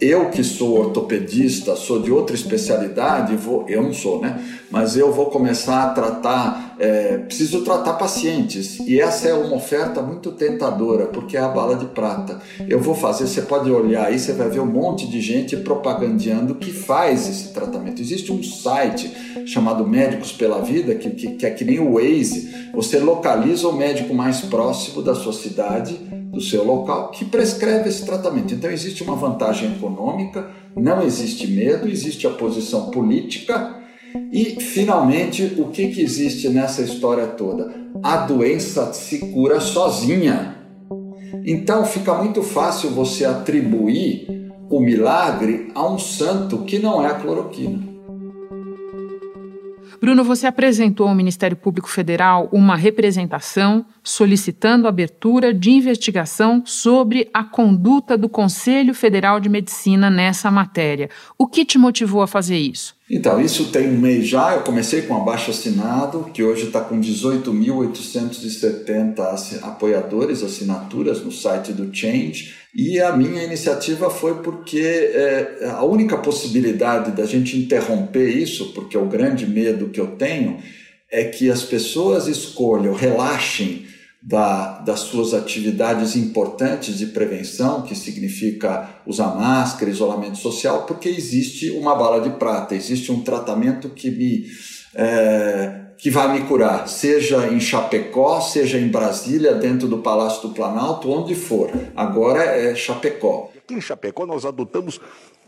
Eu 0.00 0.30
que 0.30 0.42
sou 0.42 0.78
ortopedista, 0.78 1.76
sou 1.76 2.00
de 2.00 2.10
outra 2.10 2.34
especialidade, 2.34 3.36
vou, 3.36 3.66
eu 3.68 3.82
não 3.82 3.92
sou, 3.92 4.18
né? 4.18 4.42
Mas 4.70 4.96
eu 4.96 5.12
vou 5.12 5.26
começar 5.26 5.82
a 5.82 5.90
tratar, 5.90 6.76
é, 6.78 7.18
preciso 7.18 7.60
tratar 7.62 7.94
pacientes 7.94 8.78
e 8.80 8.98
essa 8.98 9.28
é 9.28 9.34
uma 9.34 9.56
oferta 9.56 10.00
muito 10.00 10.32
tentadora 10.32 11.04
porque 11.04 11.36
é 11.36 11.40
a 11.40 11.48
bala 11.48 11.76
de 11.76 11.84
prata. 11.84 12.40
Eu 12.66 12.80
vou 12.80 12.94
fazer, 12.94 13.26
você 13.26 13.42
pode 13.42 13.70
olhar 13.70 14.06
aí, 14.06 14.18
você 14.18 14.32
vai 14.32 14.48
ver 14.48 14.60
um 14.60 14.66
monte 14.66 15.06
de 15.06 15.20
gente 15.20 15.54
propagandeando 15.58 16.54
que 16.54 16.72
faz 16.72 17.28
esse 17.28 17.48
tratamento. 17.52 18.00
Existe 18.00 18.32
um 18.32 18.42
site 18.42 19.12
chamado 19.44 19.86
Médicos 19.86 20.32
pela 20.32 20.62
Vida 20.62 20.94
que, 20.94 21.10
que, 21.10 21.28
que 21.32 21.44
é 21.44 21.50
que 21.50 21.64
nem 21.64 21.78
o 21.78 21.96
Waze. 21.96 22.70
Você 22.72 22.98
localiza 22.98 23.68
o 23.68 23.76
médico 23.76 24.14
mais 24.14 24.40
próximo 24.40 25.02
da 25.02 25.14
sua 25.14 25.34
cidade 25.34 26.08
do 26.30 26.40
seu 26.40 26.64
local 26.64 27.10
que 27.10 27.24
prescreve 27.24 27.88
esse 27.88 28.04
tratamento. 28.04 28.54
Então 28.54 28.70
existe 28.70 29.02
uma 29.02 29.16
vantagem 29.16 29.72
econômica, 29.72 29.89
não 30.76 31.02
existe 31.02 31.46
medo, 31.46 31.88
existe 31.88 32.26
a 32.26 32.30
posição 32.30 32.90
política 32.90 33.76
E, 34.32 34.60
finalmente, 34.60 35.54
o 35.58 35.68
que, 35.68 35.88
que 35.88 36.00
existe 36.00 36.48
nessa 36.48 36.82
história 36.82 37.26
toda? 37.26 37.72
A 38.02 38.18
doença 38.18 38.92
se 38.92 39.18
cura 39.32 39.60
sozinha. 39.60 40.56
Então 41.44 41.84
fica 41.84 42.14
muito 42.14 42.42
fácil 42.42 42.90
você 42.90 43.24
atribuir 43.24 44.26
o 44.68 44.80
milagre 44.80 45.70
a 45.74 45.88
um 45.88 45.98
santo 45.98 46.58
que 46.64 46.78
não 46.78 47.04
é 47.04 47.06
a 47.06 47.14
cloroquina. 47.14 47.89
Bruno, 50.00 50.24
você 50.24 50.46
apresentou 50.46 51.06
ao 51.06 51.14
Ministério 51.14 51.54
Público 51.54 51.90
Federal 51.90 52.48
uma 52.50 52.74
representação 52.74 53.84
solicitando 54.02 54.88
abertura 54.88 55.52
de 55.52 55.70
investigação 55.70 56.62
sobre 56.64 57.28
a 57.34 57.44
conduta 57.44 58.16
do 58.16 58.26
Conselho 58.26 58.94
Federal 58.94 59.38
de 59.38 59.50
Medicina 59.50 60.08
nessa 60.08 60.50
matéria. 60.50 61.10
O 61.36 61.46
que 61.46 61.66
te 61.66 61.76
motivou 61.76 62.22
a 62.22 62.26
fazer 62.26 62.56
isso? 62.56 62.98
Então, 63.10 63.38
isso 63.40 63.66
tem 63.66 63.90
um 63.90 63.98
mês 63.98 64.26
já. 64.26 64.54
Eu 64.54 64.62
comecei 64.62 65.02
com 65.02 65.14
abaixo 65.16 65.50
assinado, 65.50 66.30
que 66.32 66.42
hoje 66.42 66.68
está 66.68 66.80
com 66.80 66.98
18.870 66.98 69.62
apoiadores, 69.62 70.42
assinaturas 70.42 71.22
no 71.22 71.30
site 71.30 71.72
do 71.72 71.94
Change. 71.94 72.54
E 72.74 73.00
a 73.00 73.16
minha 73.16 73.42
iniciativa 73.42 74.08
foi 74.08 74.42
porque 74.42 74.80
é, 74.80 75.70
a 75.72 75.84
única 75.84 76.16
possibilidade 76.18 77.10
da 77.12 77.26
gente 77.26 77.56
interromper 77.56 78.28
isso, 78.28 78.72
porque 78.72 78.96
é 78.96 79.00
o 79.00 79.08
grande 79.08 79.46
medo 79.46 79.88
que 79.88 80.00
eu 80.00 80.12
tenho, 80.12 80.58
é 81.10 81.24
que 81.24 81.50
as 81.50 81.64
pessoas 81.64 82.28
escolham, 82.28 82.94
relaxem 82.94 83.86
da, 84.22 84.80
das 84.80 85.00
suas 85.00 85.32
atividades 85.32 86.14
importantes 86.14 86.98
de 86.98 87.06
prevenção, 87.06 87.82
que 87.82 87.96
significa 87.96 89.00
usar 89.06 89.34
máscara, 89.34 89.90
isolamento 89.90 90.38
social, 90.38 90.84
porque 90.84 91.08
existe 91.08 91.70
uma 91.70 91.94
bala 91.94 92.20
de 92.20 92.30
prata, 92.38 92.74
existe 92.74 93.10
um 93.10 93.22
tratamento 93.22 93.88
que 93.88 94.10
me 94.10 94.46
é, 94.94 95.80
que 95.98 96.10
vai 96.10 96.32
me 96.32 96.46
curar, 96.46 96.88
seja 96.88 97.48
em 97.48 97.60
Chapecó, 97.60 98.40
seja 98.40 98.78
em 98.78 98.88
Brasília, 98.88 99.54
dentro 99.54 99.86
do 99.86 99.98
Palácio 99.98 100.48
do 100.48 100.54
Planalto, 100.54 101.10
onde 101.10 101.34
for. 101.34 101.70
Agora 101.94 102.42
é 102.42 102.74
Chapecó. 102.74 103.50
Aqui 103.56 103.74
em 103.74 103.80
Chapecó 103.80 104.24
nós 104.24 104.44
adotamos 104.44 105.00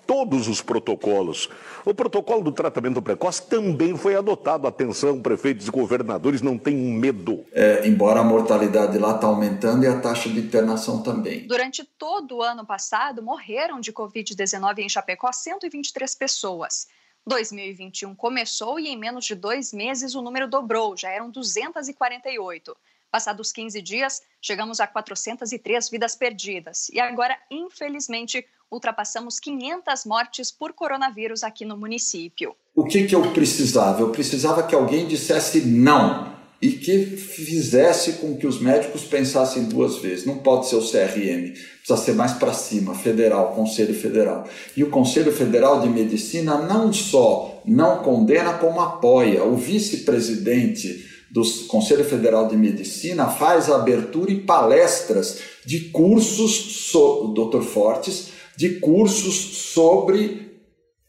todos 0.06 0.48
os 0.48 0.60
protocolos. 0.60 1.48
O 1.84 1.94
protocolo 1.94 2.42
do 2.42 2.52
tratamento 2.52 3.00
precoce 3.00 3.42
também 3.46 3.96
foi 3.96 4.14
adotado. 4.14 4.66
Atenção, 4.66 5.20
prefeitos 5.20 5.68
e 5.68 5.70
governadores, 5.70 6.42
não 6.42 6.58
tenham 6.58 6.92
medo. 6.92 7.44
É, 7.52 7.86
embora 7.86 8.20
a 8.20 8.24
mortalidade 8.24 8.98
lá 8.98 9.14
está 9.14 9.26
aumentando 9.26 9.84
e 9.84 9.88
a 9.88 9.98
taxa 10.00 10.28
de 10.28 10.40
internação 10.40 11.02
também. 11.02 11.46
Durante 11.46 11.84
todo 11.98 12.36
o 12.36 12.42
ano 12.42 12.66
passado, 12.66 13.22
morreram 13.22 13.80
de 13.80 13.92
Covid-19 13.92 14.80
em 14.80 14.88
Chapecó 14.88 15.32
123 15.32 16.14
pessoas. 16.14 16.86
2021 17.26 18.14
começou 18.14 18.78
e 18.80 18.88
em 18.88 18.96
menos 18.96 19.24
de 19.24 19.34
dois 19.34 19.72
meses 19.72 20.14
o 20.14 20.22
número 20.22 20.48
dobrou, 20.48 20.96
já 20.96 21.10
eram 21.10 21.30
248. 21.30 22.76
Passados 23.10 23.52
15 23.52 23.82
dias, 23.82 24.22
chegamos 24.40 24.80
a 24.80 24.86
403 24.86 25.90
vidas 25.90 26.16
perdidas. 26.16 26.88
E 26.88 26.98
agora, 26.98 27.36
infelizmente, 27.50 28.44
ultrapassamos 28.70 29.38
500 29.38 30.06
mortes 30.06 30.50
por 30.50 30.72
coronavírus 30.72 31.44
aqui 31.44 31.64
no 31.64 31.76
município. 31.76 32.56
O 32.74 32.84
que, 32.84 33.06
que 33.06 33.14
eu 33.14 33.30
precisava? 33.32 34.00
Eu 34.00 34.10
precisava 34.10 34.62
que 34.62 34.74
alguém 34.74 35.06
dissesse 35.06 35.60
não 35.60 36.31
e 36.62 36.70
que 36.70 37.04
fizesse 37.04 38.12
com 38.12 38.36
que 38.36 38.46
os 38.46 38.60
médicos 38.60 39.02
pensassem 39.02 39.64
duas 39.64 39.96
vezes. 39.98 40.24
Não 40.24 40.38
pode 40.38 40.68
ser 40.68 40.76
o 40.76 40.80
CRM, 40.80 41.52
precisa 41.78 41.96
ser 41.96 42.12
mais 42.14 42.34
para 42.34 42.52
cima, 42.52 42.94
federal, 42.94 43.52
Conselho 43.52 43.92
Federal. 43.92 44.48
E 44.76 44.84
o 44.84 44.88
Conselho 44.88 45.32
Federal 45.32 45.80
de 45.80 45.88
Medicina 45.88 46.56
não 46.58 46.92
só 46.92 47.60
não 47.64 47.98
condena, 47.98 48.54
como 48.54 48.80
apoia. 48.80 49.42
O 49.42 49.56
vice-presidente 49.56 51.04
do 51.32 51.42
Conselho 51.66 52.04
Federal 52.04 52.46
de 52.46 52.56
Medicina 52.56 53.26
faz 53.26 53.68
abertura 53.68 54.30
e 54.30 54.40
palestras 54.40 55.38
de 55.66 55.80
cursos, 55.90 56.90
so, 56.90 57.24
o 57.24 57.34
Dr. 57.34 57.62
Fortes, 57.62 58.28
de 58.56 58.76
cursos 58.76 59.34
sobre 59.72 60.51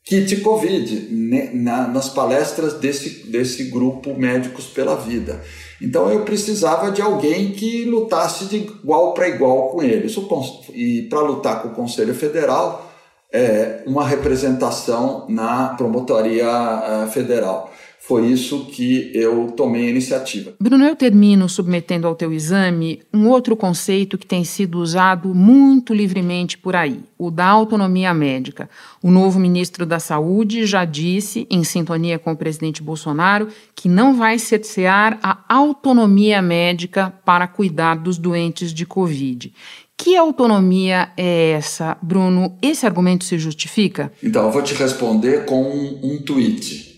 kit 0.03 0.35
Covid 0.37 1.07
né, 1.11 1.49
na, 1.53 1.87
nas 1.87 2.09
palestras 2.09 2.73
desse, 2.73 3.27
desse 3.27 3.65
grupo 3.65 4.13
Médicos 4.13 4.65
pela 4.65 4.95
Vida. 4.95 5.41
Então 5.81 6.09
eu 6.09 6.21
precisava 6.21 6.91
de 6.91 7.01
alguém 7.01 7.51
que 7.51 7.85
lutasse 7.85 8.45
de 8.45 8.57
igual 8.57 9.13
para 9.13 9.27
igual 9.27 9.69
com 9.69 9.81
eles. 9.81 10.15
E 10.73 11.03
para 11.03 11.21
lutar 11.21 11.61
com 11.61 11.69
o 11.69 11.73
Conselho 11.73 12.13
Federal, 12.13 12.91
é, 13.31 13.81
uma 13.85 14.07
representação 14.07 15.25
na 15.27 15.69
Promotoria 15.69 16.45
eh, 16.45 17.07
Federal 17.11 17.73
foi 18.05 18.27
isso 18.27 18.65
que 18.65 19.11
eu 19.13 19.47
tomei 19.51 19.87
a 19.87 19.89
iniciativa. 19.89 20.53
Bruno, 20.59 20.83
eu 20.83 20.93
termino 20.93 21.47
submetendo 21.47 22.05
ao 22.05 22.15
teu 22.15 22.33
exame 22.33 23.01
um 23.13 23.29
outro 23.29 23.55
conceito 23.55 24.17
que 24.17 24.27
tem 24.27 24.43
sido 24.43 24.77
usado 24.79 25.33
muito 25.33 25.93
livremente 25.93 26.57
por 26.57 26.75
aí, 26.75 26.99
o 27.17 27.31
da 27.31 27.45
autonomia 27.45 28.13
médica. 28.13 28.69
O 29.01 29.09
novo 29.09 29.39
ministro 29.39 29.85
da 29.85 29.99
Saúde 29.99 30.65
já 30.65 30.83
disse, 30.83 31.47
em 31.49 31.63
sintonia 31.63 32.19
com 32.19 32.33
o 32.33 32.37
presidente 32.37 32.83
Bolsonaro, 32.83 33.47
que 33.73 33.87
não 33.87 34.17
vai 34.17 34.37
cercear 34.37 35.17
a 35.23 35.39
autonomia 35.47 36.41
médica 36.41 37.13
para 37.23 37.47
cuidar 37.47 37.95
dos 37.95 38.17
doentes 38.17 38.73
de 38.73 38.85
Covid. 38.85 39.53
Que 39.97 40.17
autonomia 40.17 41.09
é 41.15 41.51
essa, 41.51 41.97
Bruno? 42.01 42.57
Esse 42.61 42.85
argumento 42.85 43.23
se 43.23 43.37
justifica? 43.37 44.11
Então, 44.21 44.43
eu 44.43 44.51
vou 44.51 44.61
te 44.61 44.73
responder 44.73 45.45
com 45.45 45.63
um, 45.63 45.99
um 46.03 46.21
tweet 46.21 46.92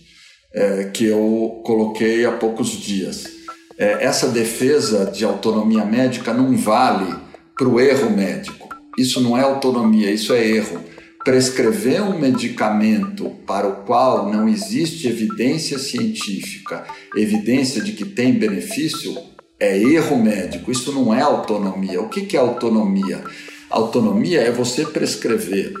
é, 0.56 0.84
que 0.84 1.04
eu 1.04 1.60
coloquei 1.62 2.24
há 2.24 2.32
poucos 2.32 2.70
dias. 2.70 3.24
É, 3.78 4.04
essa 4.04 4.28
defesa 4.28 5.04
de 5.04 5.22
autonomia 5.22 5.84
médica 5.84 6.32
não 6.32 6.56
vale 6.56 7.14
para 7.54 7.68
o 7.68 7.78
erro 7.78 8.10
médico. 8.10 8.68
Isso 8.96 9.20
não 9.20 9.36
é 9.36 9.42
autonomia, 9.42 10.10
isso 10.10 10.32
é 10.32 10.46
erro. 10.46 10.80
Prescrever 11.22 12.02
um 12.02 12.18
medicamento 12.18 13.30
para 13.46 13.68
o 13.68 13.84
qual 13.84 14.32
não 14.32 14.48
existe 14.48 15.06
evidência 15.06 15.78
científica, 15.78 16.84
evidência 17.14 17.82
de 17.82 17.92
que 17.92 18.06
tem 18.06 18.32
benefício, 18.32 19.14
é 19.60 19.76
erro 19.76 20.16
médico. 20.16 20.70
Isso 20.70 20.92
não 20.92 21.12
é 21.12 21.20
autonomia. 21.20 22.00
O 22.00 22.08
que 22.08 22.34
é 22.36 22.40
autonomia? 22.40 23.22
Autonomia 23.68 24.40
é 24.40 24.50
você 24.50 24.86
prescrever 24.86 25.74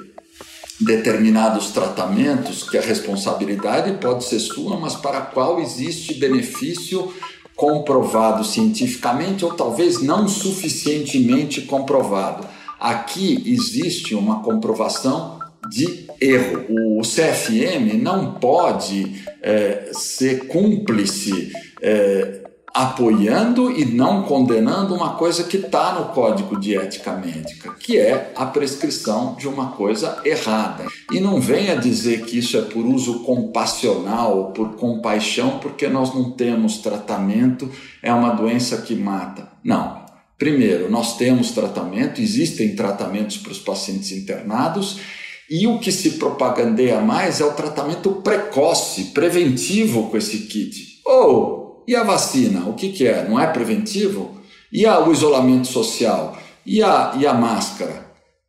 determinados 0.80 1.70
tratamentos 1.70 2.68
que 2.68 2.76
a 2.76 2.82
responsabilidade 2.82 3.92
pode 3.98 4.24
ser 4.24 4.38
sua, 4.38 4.78
mas 4.78 4.94
para 4.94 5.18
a 5.18 5.22
qual 5.22 5.60
existe 5.60 6.14
benefício 6.14 7.12
comprovado 7.54 8.44
cientificamente 8.44 9.44
ou 9.44 9.52
talvez 9.52 10.02
não 10.02 10.28
suficientemente 10.28 11.62
comprovado. 11.62 12.46
Aqui 12.78 13.42
existe 13.46 14.14
uma 14.14 14.42
comprovação 14.42 15.38
de 15.70 16.06
erro. 16.20 16.66
O 16.68 17.02
CFM 17.02 17.94
não 18.00 18.34
pode 18.34 19.24
é, 19.42 19.90
ser 19.92 20.46
cúmplice 20.46 21.50
é, 21.80 22.35
apoiando 22.76 23.70
e 23.70 23.86
não 23.86 24.24
condenando 24.24 24.94
uma 24.94 25.14
coisa 25.14 25.44
que 25.44 25.56
está 25.56 25.94
no 25.94 26.12
Código 26.12 26.60
de 26.60 26.76
Ética 26.76 27.14
Médica, 27.14 27.72
que 27.72 27.96
é 27.96 28.34
a 28.36 28.44
prescrição 28.44 29.34
de 29.34 29.48
uma 29.48 29.68
coisa 29.68 30.20
errada. 30.26 30.84
E 31.10 31.18
não 31.18 31.40
venha 31.40 31.74
dizer 31.74 32.26
que 32.26 32.38
isso 32.38 32.54
é 32.58 32.60
por 32.60 32.84
uso 32.84 33.20
compassional, 33.20 34.52
por 34.52 34.76
compaixão, 34.76 35.58
porque 35.58 35.88
nós 35.88 36.14
não 36.14 36.32
temos 36.32 36.76
tratamento, 36.76 37.70
é 38.02 38.12
uma 38.12 38.34
doença 38.34 38.76
que 38.82 38.94
mata. 38.94 39.48
Não. 39.64 40.04
Primeiro, 40.36 40.90
nós 40.90 41.16
temos 41.16 41.52
tratamento, 41.52 42.20
existem 42.20 42.76
tratamentos 42.76 43.38
para 43.38 43.52
os 43.52 43.58
pacientes 43.58 44.12
internados. 44.12 45.00
E 45.48 45.66
o 45.66 45.78
que 45.78 45.90
se 45.90 46.10
propagandeia 46.18 47.00
mais 47.00 47.40
é 47.40 47.44
o 47.46 47.54
tratamento 47.54 48.10
precoce, 48.16 49.04
preventivo 49.14 50.10
com 50.10 50.18
esse 50.18 50.40
kit. 50.40 51.00
Ou 51.06 51.65
e 51.86 51.94
a 51.94 52.02
vacina, 52.02 52.68
o 52.68 52.74
que, 52.74 52.90
que 52.90 53.06
é? 53.06 53.28
Não 53.28 53.38
é 53.38 53.46
preventivo? 53.46 54.40
E 54.72 54.84
a, 54.84 55.00
o 55.00 55.12
isolamento 55.12 55.68
social? 55.68 56.36
E 56.64 56.82
a, 56.82 57.14
e 57.18 57.26
a 57.26 57.32
máscara? 57.32 58.06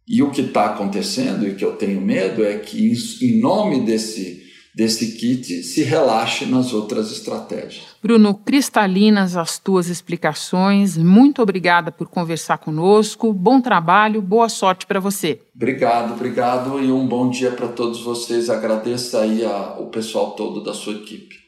E 0.07 0.23
o 0.23 0.31
que 0.31 0.41
está 0.41 0.67
acontecendo 0.67 1.47
e 1.47 1.53
que 1.53 1.63
eu 1.63 1.75
tenho 1.75 2.01
medo 2.01 2.43
é 2.43 2.57
que, 2.57 2.93
em 3.21 3.39
nome 3.39 3.81
desse, 3.81 4.41
desse 4.73 5.17
kit, 5.17 5.63
se 5.63 5.83
relaxe 5.83 6.45
nas 6.45 6.73
outras 6.73 7.11
estratégias. 7.11 7.83
Bruno, 8.01 8.33
cristalinas 8.33 9.35
as 9.35 9.59
tuas 9.59 9.87
explicações. 9.87 10.97
Muito 10.97 11.41
obrigada 11.41 11.91
por 11.91 12.07
conversar 12.07 12.57
conosco. 12.59 13.33
Bom 13.33 13.59
trabalho, 13.59 14.21
boa 14.21 14.47
sorte 14.47 14.85
para 14.85 14.99
você. 14.99 15.41
Obrigado, 15.53 16.13
obrigado 16.13 16.79
e 16.79 16.91
um 16.91 17.05
bom 17.05 17.29
dia 17.29 17.51
para 17.51 17.67
todos 17.67 18.01
vocês. 18.01 18.49
Agradeço 18.49 19.17
aí 19.17 19.43
a, 19.43 19.75
o 19.79 19.87
pessoal 19.87 20.31
todo 20.31 20.63
da 20.63 20.73
sua 20.73 20.93
equipe. 20.93 21.46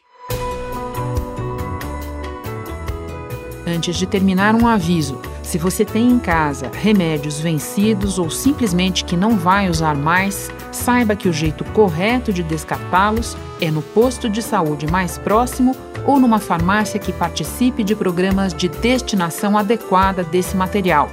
Antes 3.69 3.97
de 3.97 4.08
terminar, 4.08 4.55
um 4.55 4.67
aviso. 4.67 5.19
Se 5.43 5.60
você 5.60 5.86
tem 5.86 6.10
em 6.10 6.17
casa 6.17 6.71
remédios 6.73 7.39
vencidos 7.39 8.17
ou 8.17 8.27
simplesmente 8.27 9.05
que 9.05 9.15
não 9.15 9.38
vai 9.38 9.69
usar 9.69 9.95
mais, 9.95 10.49
saiba 10.71 11.15
que 11.15 11.29
o 11.29 11.34
jeito 11.34 11.63
correto 11.65 12.34
de 12.34 12.41
descartá-los 12.41 13.38
é 13.62 13.69
no 13.69 13.84
posto 13.84 14.27
de 14.27 14.41
saúde 14.41 14.88
mais 14.88 15.19
próximo 15.19 15.75
ou 16.08 16.19
numa 16.19 16.39
farmácia 16.39 16.99
que 16.99 17.13
participe 17.13 17.84
de 17.84 17.95
programas 17.95 18.55
de 18.55 18.67
destinação 18.67 19.55
adequada 19.55 20.23
desse 20.23 20.58
material. 20.58 21.08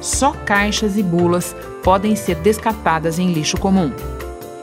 Só 0.00 0.32
caixas 0.32 0.96
e 0.96 1.02
bulas 1.02 1.54
podem 1.82 2.16
ser 2.16 2.36
descartadas 2.36 3.18
em 3.18 3.32
lixo 3.32 3.58
comum. 3.58 3.92